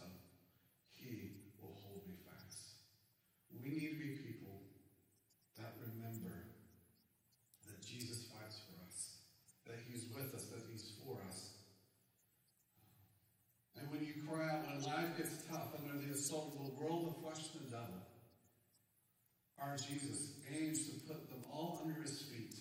He 0.91 1.31
will 1.61 1.77
hold 1.83 2.07
me 2.07 2.15
fast. 2.25 2.79
We 3.51 3.71
need 3.71 3.91
to 3.91 3.99
be 3.99 4.17
people 4.23 4.63
that 5.59 5.75
remember 5.79 6.35
that 7.67 7.83
Jesus 7.83 8.27
fights 8.33 8.63
for 8.67 8.79
us, 8.87 9.19
that 9.67 9.77
He's 9.91 10.07
with 10.15 10.35
us, 10.35 10.45
that 10.47 10.63
He's 10.71 10.93
for 11.05 11.19
us. 11.29 11.51
And 13.79 13.91
when 13.91 14.07
you 14.07 14.15
cry 14.27 14.49
out, 14.51 14.67
when 14.67 14.83
life 14.83 15.17
gets 15.17 15.45
tough 15.51 15.75
under 15.77 15.99
the 16.01 16.15
assault 16.15 16.57
of 16.59 16.67
the 16.67 16.73
world, 16.73 17.11
the 17.11 17.21
flesh, 17.21 17.51
and 17.53 17.67
the 17.67 17.77
devil, 17.77 18.01
our 19.61 19.77
Jesus 19.77 20.33
aims 20.51 20.87
to 20.87 20.93
put 21.07 21.29
them 21.29 21.45
all 21.53 21.83
under 21.85 22.01
his 22.01 22.23
feet. 22.23 22.55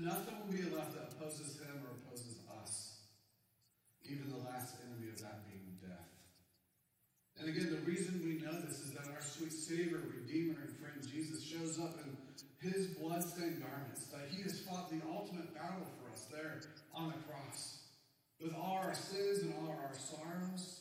Nothing 0.00 0.40
will 0.40 0.56
be 0.56 0.64
left 0.72 0.96
that 0.96 1.12
opposes 1.12 1.60
him 1.60 1.84
or 1.84 1.92
opposes 2.00 2.40
us. 2.56 3.04
Even 4.02 4.32
the 4.32 4.40
last 4.48 4.80
enemy 4.80 5.12
of 5.12 5.20
that 5.20 5.44
being 5.44 5.76
death. 5.76 6.08
And 7.36 7.48
again, 7.48 7.68
the 7.68 7.84
reason 7.84 8.20
we 8.24 8.40
know 8.40 8.52
this 8.64 8.80
is 8.80 8.92
that 8.96 9.12
our 9.12 9.20
sweet 9.20 9.52
Savior, 9.52 10.00
Redeemer, 10.00 10.56
and 10.64 10.72
friend 10.80 10.96
Jesus 11.04 11.44
shows 11.44 11.78
up 11.78 12.00
in 12.00 12.16
his 12.64 12.96
bloodstained 12.96 13.60
garments. 13.60 14.08
That 14.08 14.24
he 14.32 14.42
has 14.42 14.60
fought 14.60 14.88
the 14.88 15.04
ultimate 15.04 15.52
battle 15.54 15.84
for 16.00 16.12
us 16.12 16.24
there 16.32 16.60
on 16.94 17.12
the 17.12 17.20
cross. 17.28 17.84
With 18.40 18.54
all 18.56 18.80
our 18.80 18.94
sins 18.94 19.44
and 19.44 19.52
all 19.60 19.68
our 19.68 19.92
sorrows, 19.92 20.80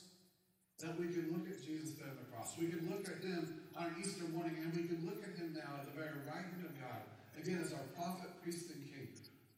that 0.80 0.96
we 0.96 1.12
can 1.12 1.28
look 1.36 1.44
at 1.52 1.60
Jesus 1.60 1.92
there 2.00 2.08
on 2.08 2.16
the 2.16 2.28
cross. 2.32 2.56
We 2.56 2.72
can 2.72 2.88
look 2.88 3.04
at 3.04 3.20
him 3.20 3.68
on 3.76 3.96
Easter 4.00 4.24
morning, 4.32 4.56
and 4.64 4.72
we 4.72 4.88
can 4.88 5.04
look 5.04 5.20
at 5.28 5.36
him 5.36 5.52
now 5.52 5.84
at 5.84 5.92
the 5.92 5.96
very 6.00 6.24
right 6.24 6.48
hand 6.48 6.64
of 6.64 6.72
God, 6.80 7.04
again 7.42 7.62
as 7.64 7.74
our 7.74 7.88
prophet, 7.96 8.30
priest, 8.44 8.70
and 8.72 8.84
king, 8.92 9.08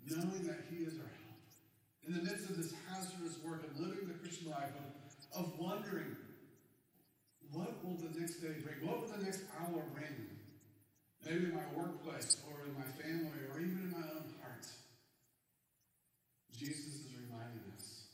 knowing 0.05 0.43
that 0.45 0.65
he 0.69 0.85
is 0.85 0.93
our 1.01 1.11
help. 1.25 1.41
In 2.07 2.13
the 2.13 2.23
midst 2.23 2.49
of 2.49 2.57
this 2.57 2.73
hazardous 2.89 3.37
work 3.43 3.63
of 3.65 3.79
living 3.79 4.07
the 4.07 4.17
Christian 4.21 4.49
life, 4.49 4.73
of, 5.33 5.45
of 5.45 5.59
wondering, 5.59 6.15
what 7.53 7.83
will 7.83 7.97
the 7.97 8.19
next 8.19 8.41
day 8.41 8.55
bring? 8.63 8.79
What 8.85 9.01
will 9.01 9.17
the 9.17 9.23
next 9.23 9.43
hour 9.59 9.83
bring? 9.93 10.13
Maybe 11.25 11.45
in 11.45 11.55
my 11.55 11.67
workplace, 11.77 12.41
or 12.49 12.65
in 12.65 12.73
my 12.73 12.87
family, 12.97 13.45
or 13.53 13.61
even 13.61 13.85
in 13.85 13.91
my 13.91 14.05
own 14.09 14.25
heart. 14.41 14.65
Jesus 16.57 17.05
is 17.05 17.13
reminding 17.13 17.65
us 17.77 18.09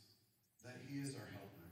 that 0.64 0.76
he 0.88 1.00
is 1.00 1.16
our 1.16 1.28
helper, 1.32 1.68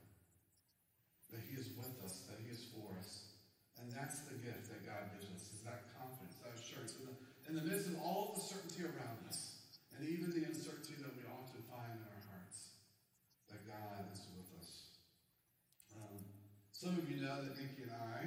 that 1.31 1.43
he 1.43 1.59
is 1.59 1.67
with 1.75 1.91
us, 2.03 2.23
that 2.31 2.39
he 2.39 2.51
is 2.51 2.63
for 2.71 2.95
us. 2.99 3.35
And 3.79 3.91
that's 3.91 4.23
the 4.31 4.39
gift 4.39 4.71
that 4.71 4.87
God 4.87 5.11
gives 5.11 5.27
us, 5.35 5.51
is 5.51 5.59
that 5.67 5.91
confidence, 5.99 6.39
that 6.39 6.55
assurance. 6.55 6.95
In 6.95 7.03
the, 7.03 7.15
in 7.51 7.53
the 7.59 7.65
midst 7.67 7.91
of 7.91 7.99
all 7.99 8.31
the 8.35 8.41
certainty 8.41 8.87
around 8.87 9.19
us, 9.27 9.59
and 9.91 10.07
even 10.07 10.31
the 10.31 10.47
uncertainty 10.47 10.95
that 11.03 11.11
we 11.15 11.23
often 11.27 11.59
find 11.67 11.91
in 11.95 12.03
our 12.07 12.23
hearts, 12.31 12.79
that 13.51 13.63
God 13.67 14.07
is 14.11 14.23
with 14.35 14.51
us. 14.59 14.95
Um, 15.95 16.19
some 16.71 16.95
of 16.99 17.07
you 17.11 17.23
know 17.23 17.43
that 17.43 17.55
Nikki 17.55 17.87
and 17.87 17.95
I, 17.95 18.19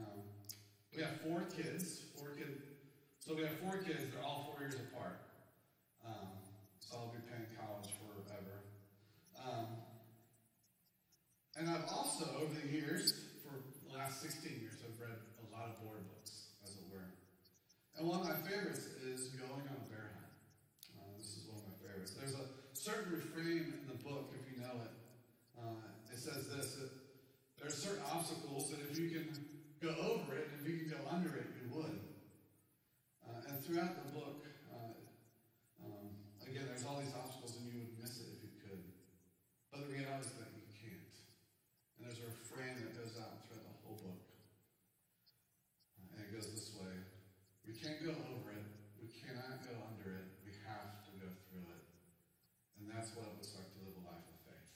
um, 0.00 0.24
we 1.00 1.06
have 1.08 1.20
four 1.24 1.40
kids, 1.56 2.04
four 2.20 2.36
kids. 2.36 2.60
So 3.24 3.32
we 3.32 3.40
have 3.48 3.56
four 3.64 3.80
kids, 3.80 4.12
they're 4.12 4.20
all 4.20 4.52
four 4.52 4.60
years 4.60 4.76
apart. 4.76 5.16
Um, 6.04 6.28
so 6.76 7.00
I'll 7.00 7.08
be 7.08 7.24
paying 7.24 7.48
college 7.56 7.88
forever. 7.96 8.68
Um, 9.40 9.80
and 11.56 11.72
I've 11.72 11.88
also, 11.88 12.28
over 12.36 12.52
the 12.52 12.68
years, 12.68 13.16
for 13.40 13.64
the 13.88 13.96
last 13.96 14.20
16 14.20 14.60
years, 14.60 14.76
I've 14.84 15.00
read 15.00 15.16
a 15.40 15.46
lot 15.48 15.72
of 15.72 15.80
board 15.80 16.04
books, 16.04 16.52
as 16.68 16.76
it 16.76 16.84
were. 16.92 17.16
And 17.96 18.04
one 18.04 18.20
of 18.20 18.28
my 18.28 18.36
favorites 18.44 18.84
is 19.00 19.32
Going 19.40 19.64
on 19.72 19.80
a 19.80 19.88
Bear 19.88 20.12
Hunt. 20.20 20.36
Uh, 21.00 21.16
this 21.16 21.32
is 21.32 21.48
one 21.48 21.64
of 21.64 21.72
my 21.72 21.80
favorites. 21.80 22.12
There's 22.12 22.36
a 22.36 22.44
certain 22.76 23.16
refrain 23.16 23.72
in 23.72 23.88
the 23.88 23.96
book, 24.04 24.36
if 24.36 24.44
you 24.52 24.60
know 24.60 24.84
it. 24.84 24.92
Uh, 25.56 26.12
it 26.12 26.20
says 26.20 26.44
this 26.52 26.76
that 26.76 26.92
there 27.56 27.68
are 27.68 27.72
certain 27.72 28.04
obstacles 28.12 28.68
that 28.68 28.84
if 28.84 29.00
you 29.00 29.08
can 29.08 29.32
go 29.80 29.96
over 29.96 30.36
it, 30.36 30.52
and 30.52 30.60
if 30.60 30.68
you 30.68 30.84
could 30.84 30.92
go 30.92 31.00
under 31.08 31.32
it, 31.40 31.48
you 31.56 31.64
would. 31.72 31.96
Uh, 33.24 33.48
and 33.48 33.56
throughout 33.64 33.96
the 33.96 34.12
book, 34.12 34.44
uh, 34.68 34.92
um, 35.80 36.12
again, 36.44 36.68
there's 36.68 36.84
all 36.84 37.00
these 37.00 37.16
obstacles 37.16 37.56
and 37.56 37.64
you 37.72 37.80
would 37.80 37.96
miss 37.96 38.20
it 38.20 38.28
if 38.28 38.44
you 38.44 38.52
could. 38.60 38.84
But 39.72 39.88
the 39.88 39.90
reality 39.96 40.28
is 40.28 40.36
that 40.36 40.52
you 40.52 40.68
can't. 40.68 41.16
And 41.96 42.00
there's 42.04 42.20
a 42.20 42.28
refrain 42.28 42.76
that 42.76 42.92
goes 42.92 43.16
out 43.16 43.48
throughout 43.48 43.64
the 43.64 43.76
whole 43.80 43.96
book. 44.04 44.20
Uh, 45.96 46.12
and 46.12 46.28
it 46.28 46.30
goes 46.36 46.52
this 46.52 46.76
way 46.76 47.00
We 47.64 47.72
can't 47.72 48.04
go 48.04 48.12
over 48.12 48.52
it, 48.52 48.66
we 49.00 49.08
cannot 49.08 49.64
go 49.64 49.72
under 49.80 50.12
it, 50.20 50.28
we 50.44 50.52
have 50.68 51.00
to 51.08 51.10
go 51.16 51.28
through 51.48 51.64
it. 51.72 51.84
And 52.76 52.84
that's 52.84 53.16
what 53.16 53.32
it 53.32 53.32
looks 53.32 53.56
like 53.56 53.72
to 53.72 53.80
live 53.80 53.96
a 53.96 54.04
life 54.04 54.28
of 54.28 54.38
faith. 54.44 54.72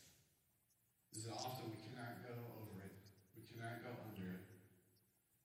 Is 1.12 1.28
that 1.28 1.36
often 1.36 1.68
we 1.68 1.76
cannot 1.92 2.24
go 2.24 2.32
over 2.56 2.88
it, 2.88 2.96
we 3.36 3.44
cannot 3.44 3.84
go 3.84 3.92
under 4.08 4.32
it. 4.32 4.44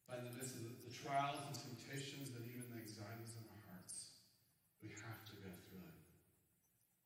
But 0.10 0.26
in 0.26 0.34
the 0.34 0.36
midst 0.42 0.58
of 0.58 0.66
the, 0.66 0.74
the 0.90 0.94
trials 1.06 1.38
and 1.46 1.54
temptations 1.54 2.34
and 2.34 2.42
even 2.50 2.66
the 2.74 2.82
anxieties 2.82 3.38
in 3.38 3.46
our 3.46 3.62
hearts, 3.70 4.18
we 4.82 4.90
have 4.90 5.22
to 5.30 5.38
go 5.38 5.54
through 5.70 5.86
it. 5.86 6.02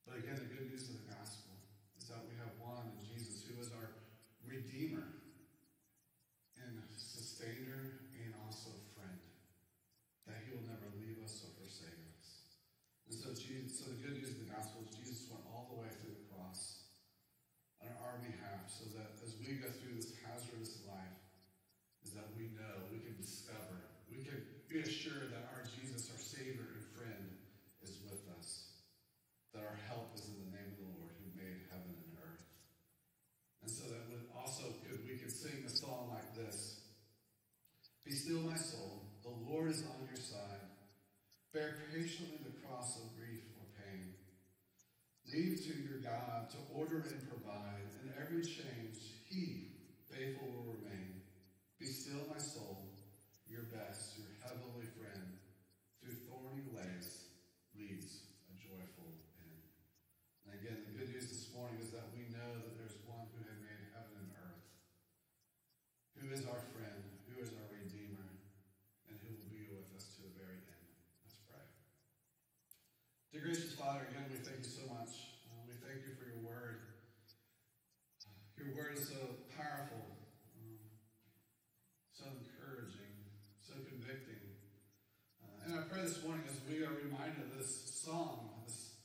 But 0.08 0.24
again, 0.24 0.40
the 0.40 0.48
good 0.48 0.72
news 0.72 0.88
of 0.88 1.04
the 1.04 1.12
gospel 1.12 1.52
is 2.00 2.08
that 2.08 2.24
we 2.24 2.32
have 2.40 2.56
one 2.64 2.88
in 2.96 3.04
Jesus 3.04 3.44
who 3.44 3.60
is 3.60 3.76
our 3.76 3.92
Redeemer 4.48 5.04
and 6.64 6.80
Sustainer 6.96 8.00
and 8.24 8.32
also 8.48 8.72
friend. 8.96 9.20
That 10.24 10.40
He 10.48 10.56
will 10.56 10.64
never 10.64 10.88
leave 11.04 11.20
us 11.20 11.44
or 11.44 11.52
forsake 11.60 12.00
us. 12.16 12.56
And 13.12 13.20
so, 13.20 13.36
Jesus, 13.54 13.86
so 13.86 13.94
the 13.94 14.02
good 14.02 14.18
news 14.18 14.34
of 14.34 14.42
the 14.42 14.50
gospel 14.50 14.82
is 14.82 14.90
Jesus 14.98 15.30
went 15.30 15.46
all 15.54 15.70
the 15.70 15.78
way 15.78 15.86
through 16.02 16.18
the 16.18 16.26
cross 16.34 16.90
on 17.86 17.94
our 18.02 18.18
behalf, 18.26 18.66
so 18.66 18.90
that 18.98 19.14
as 19.22 19.38
we 19.38 19.62
go 19.62 19.70
through 19.70 19.94
this 19.94 20.18
hazardous 20.26 20.82
life, 20.90 21.22
is 22.02 22.18
that 22.18 22.34
we 22.34 22.50
know, 22.58 22.90
we 22.90 22.98
can 23.06 23.14
discover, 23.22 23.94
we 24.10 24.26
can 24.26 24.42
be 24.66 24.82
assured 24.82 25.30
that 25.30 25.46
our 25.54 25.62
Jesus, 25.70 26.10
our 26.10 26.18
Savior 26.18 26.66
and 26.66 26.82
friend, 26.98 27.30
is 27.86 28.02
with 28.10 28.26
us. 28.42 28.74
That 29.54 29.62
our 29.62 29.78
help 29.86 30.10
is 30.18 30.26
in 30.34 30.50
the 30.50 30.50
name 30.50 30.74
of 30.74 30.78
the 30.82 30.90
Lord 30.98 31.14
who 31.22 31.30
made 31.38 31.70
heaven 31.70 31.94
and 31.94 32.14
earth. 32.26 32.50
And 33.62 33.70
so 33.70 33.86
that 33.86 34.10
we 34.10 34.18
also 34.34 34.74
could 34.82 35.06
we 35.06 35.22
could 35.22 35.30
sing 35.30 35.62
a 35.62 35.70
song 35.70 36.10
like 36.10 36.34
this. 36.34 36.82
Be 38.02 38.18
still 38.18 38.42
my 38.50 38.58
soul, 38.58 39.14
the 39.22 39.30
Lord 39.30 39.70
is 39.70 39.86
on 39.86 40.10
your 40.10 40.18
side. 40.18 40.63
Bear 41.54 41.78
patiently 41.94 42.42
the 42.42 42.58
cross 42.66 42.98
of 42.98 43.14
grief 43.14 43.46
or 43.62 43.70
pain. 43.78 44.18
Leave 45.30 45.62
to 45.70 45.74
your 45.86 46.02
God 46.02 46.50
to 46.50 46.58
order 46.74 47.06
and 47.06 47.30
provide. 47.30 47.86
In 48.02 48.10
every 48.18 48.42
change, 48.42 49.22
He 49.30 49.78
faithful 50.10 50.50
will 50.50 50.74
remain. 50.74 51.22
Be 51.78 51.86
still, 51.86 52.26
my 52.26 52.42
soul, 52.42 52.90
your 53.46 53.70
best, 53.70 54.18
your 54.18 54.34
heavenly 54.42 54.90
friend, 54.98 55.38
through 56.02 56.18
thorny 56.26 56.66
ways 56.74 57.30
leads 57.78 58.34
a 58.50 58.54
joyful 58.58 59.14
end. 59.38 59.62
And 60.50 60.58
again, 60.58 60.90
the 60.90 60.98
good 60.98 61.14
news 61.14 61.30
this 61.30 61.54
morning 61.54 61.78
is 61.78 61.94
that 61.94 62.10
we 62.18 62.34
know 62.34 62.50
that 62.66 62.74
there's 62.82 62.98
one 63.06 63.30
who 63.30 63.46
had 63.46 63.62
made 63.62 63.94
heaven 63.94 64.26
and 64.26 64.34
earth, 64.42 64.66
who 66.18 66.34
is 66.34 66.50
our 66.50 66.66
friend, 66.74 67.02
who 67.30 67.38
is 67.46 67.54
our 67.54 67.70
Redeemer, 67.70 68.42
and 69.06 69.22
who 69.22 69.38
will 69.38 69.54
be 69.54 69.70
with 69.70 69.86
us 69.94 70.18
to 70.18 70.26
the 70.26 70.34
very 70.34 70.58
end. 70.66 70.90
Let's 71.24 71.40
pray. 71.50 71.66
Dear 73.34 73.50
gracious 73.50 73.74
Father, 73.74 74.06
again, 74.14 74.30
we 74.30 74.38
thank 74.46 74.62
you 74.62 74.70
so 74.70 74.86
much. 74.94 75.42
Uh, 75.50 75.58
we 75.66 75.74
thank 75.82 76.06
you 76.06 76.14
for 76.14 76.30
your 76.30 76.38
word. 76.46 76.86
Your 78.54 78.70
word 78.78 78.94
is 78.94 79.10
so 79.10 79.42
powerful, 79.58 80.06
um, 80.54 80.78
so 82.14 82.30
encouraging, 82.30 83.10
so 83.58 83.74
convicting. 83.90 84.38
Uh, 85.42 85.66
and 85.66 85.74
I 85.74 85.90
pray 85.90 86.06
this 86.06 86.22
morning 86.22 86.46
as 86.46 86.62
we 86.70 86.86
are 86.86 86.94
reminded 86.94 87.42
of 87.42 87.58
this 87.58 87.74
song, 88.06 88.54
this 88.70 89.02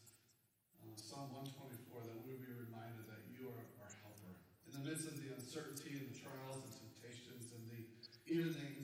uh, 0.77 0.93
Psalm 1.01 1.33
124, 1.33 2.13
that 2.13 2.21
we 2.29 2.37
be 2.37 2.53
reminded 2.53 3.09
that 3.09 3.25
you 3.33 3.49
are 3.49 3.65
our 3.81 3.93
helper. 4.05 4.45
In 4.69 4.77
the 4.77 4.85
midst 4.85 5.09
of 5.09 5.17
the 5.17 5.33
uncertainty 5.33 6.05
and 6.05 6.13
the 6.13 6.21
trials 6.21 6.61
and 6.69 6.73
temptations 6.77 7.49
and 7.57 7.65
the 7.73 7.81
even 8.29 8.53
the 8.53 8.78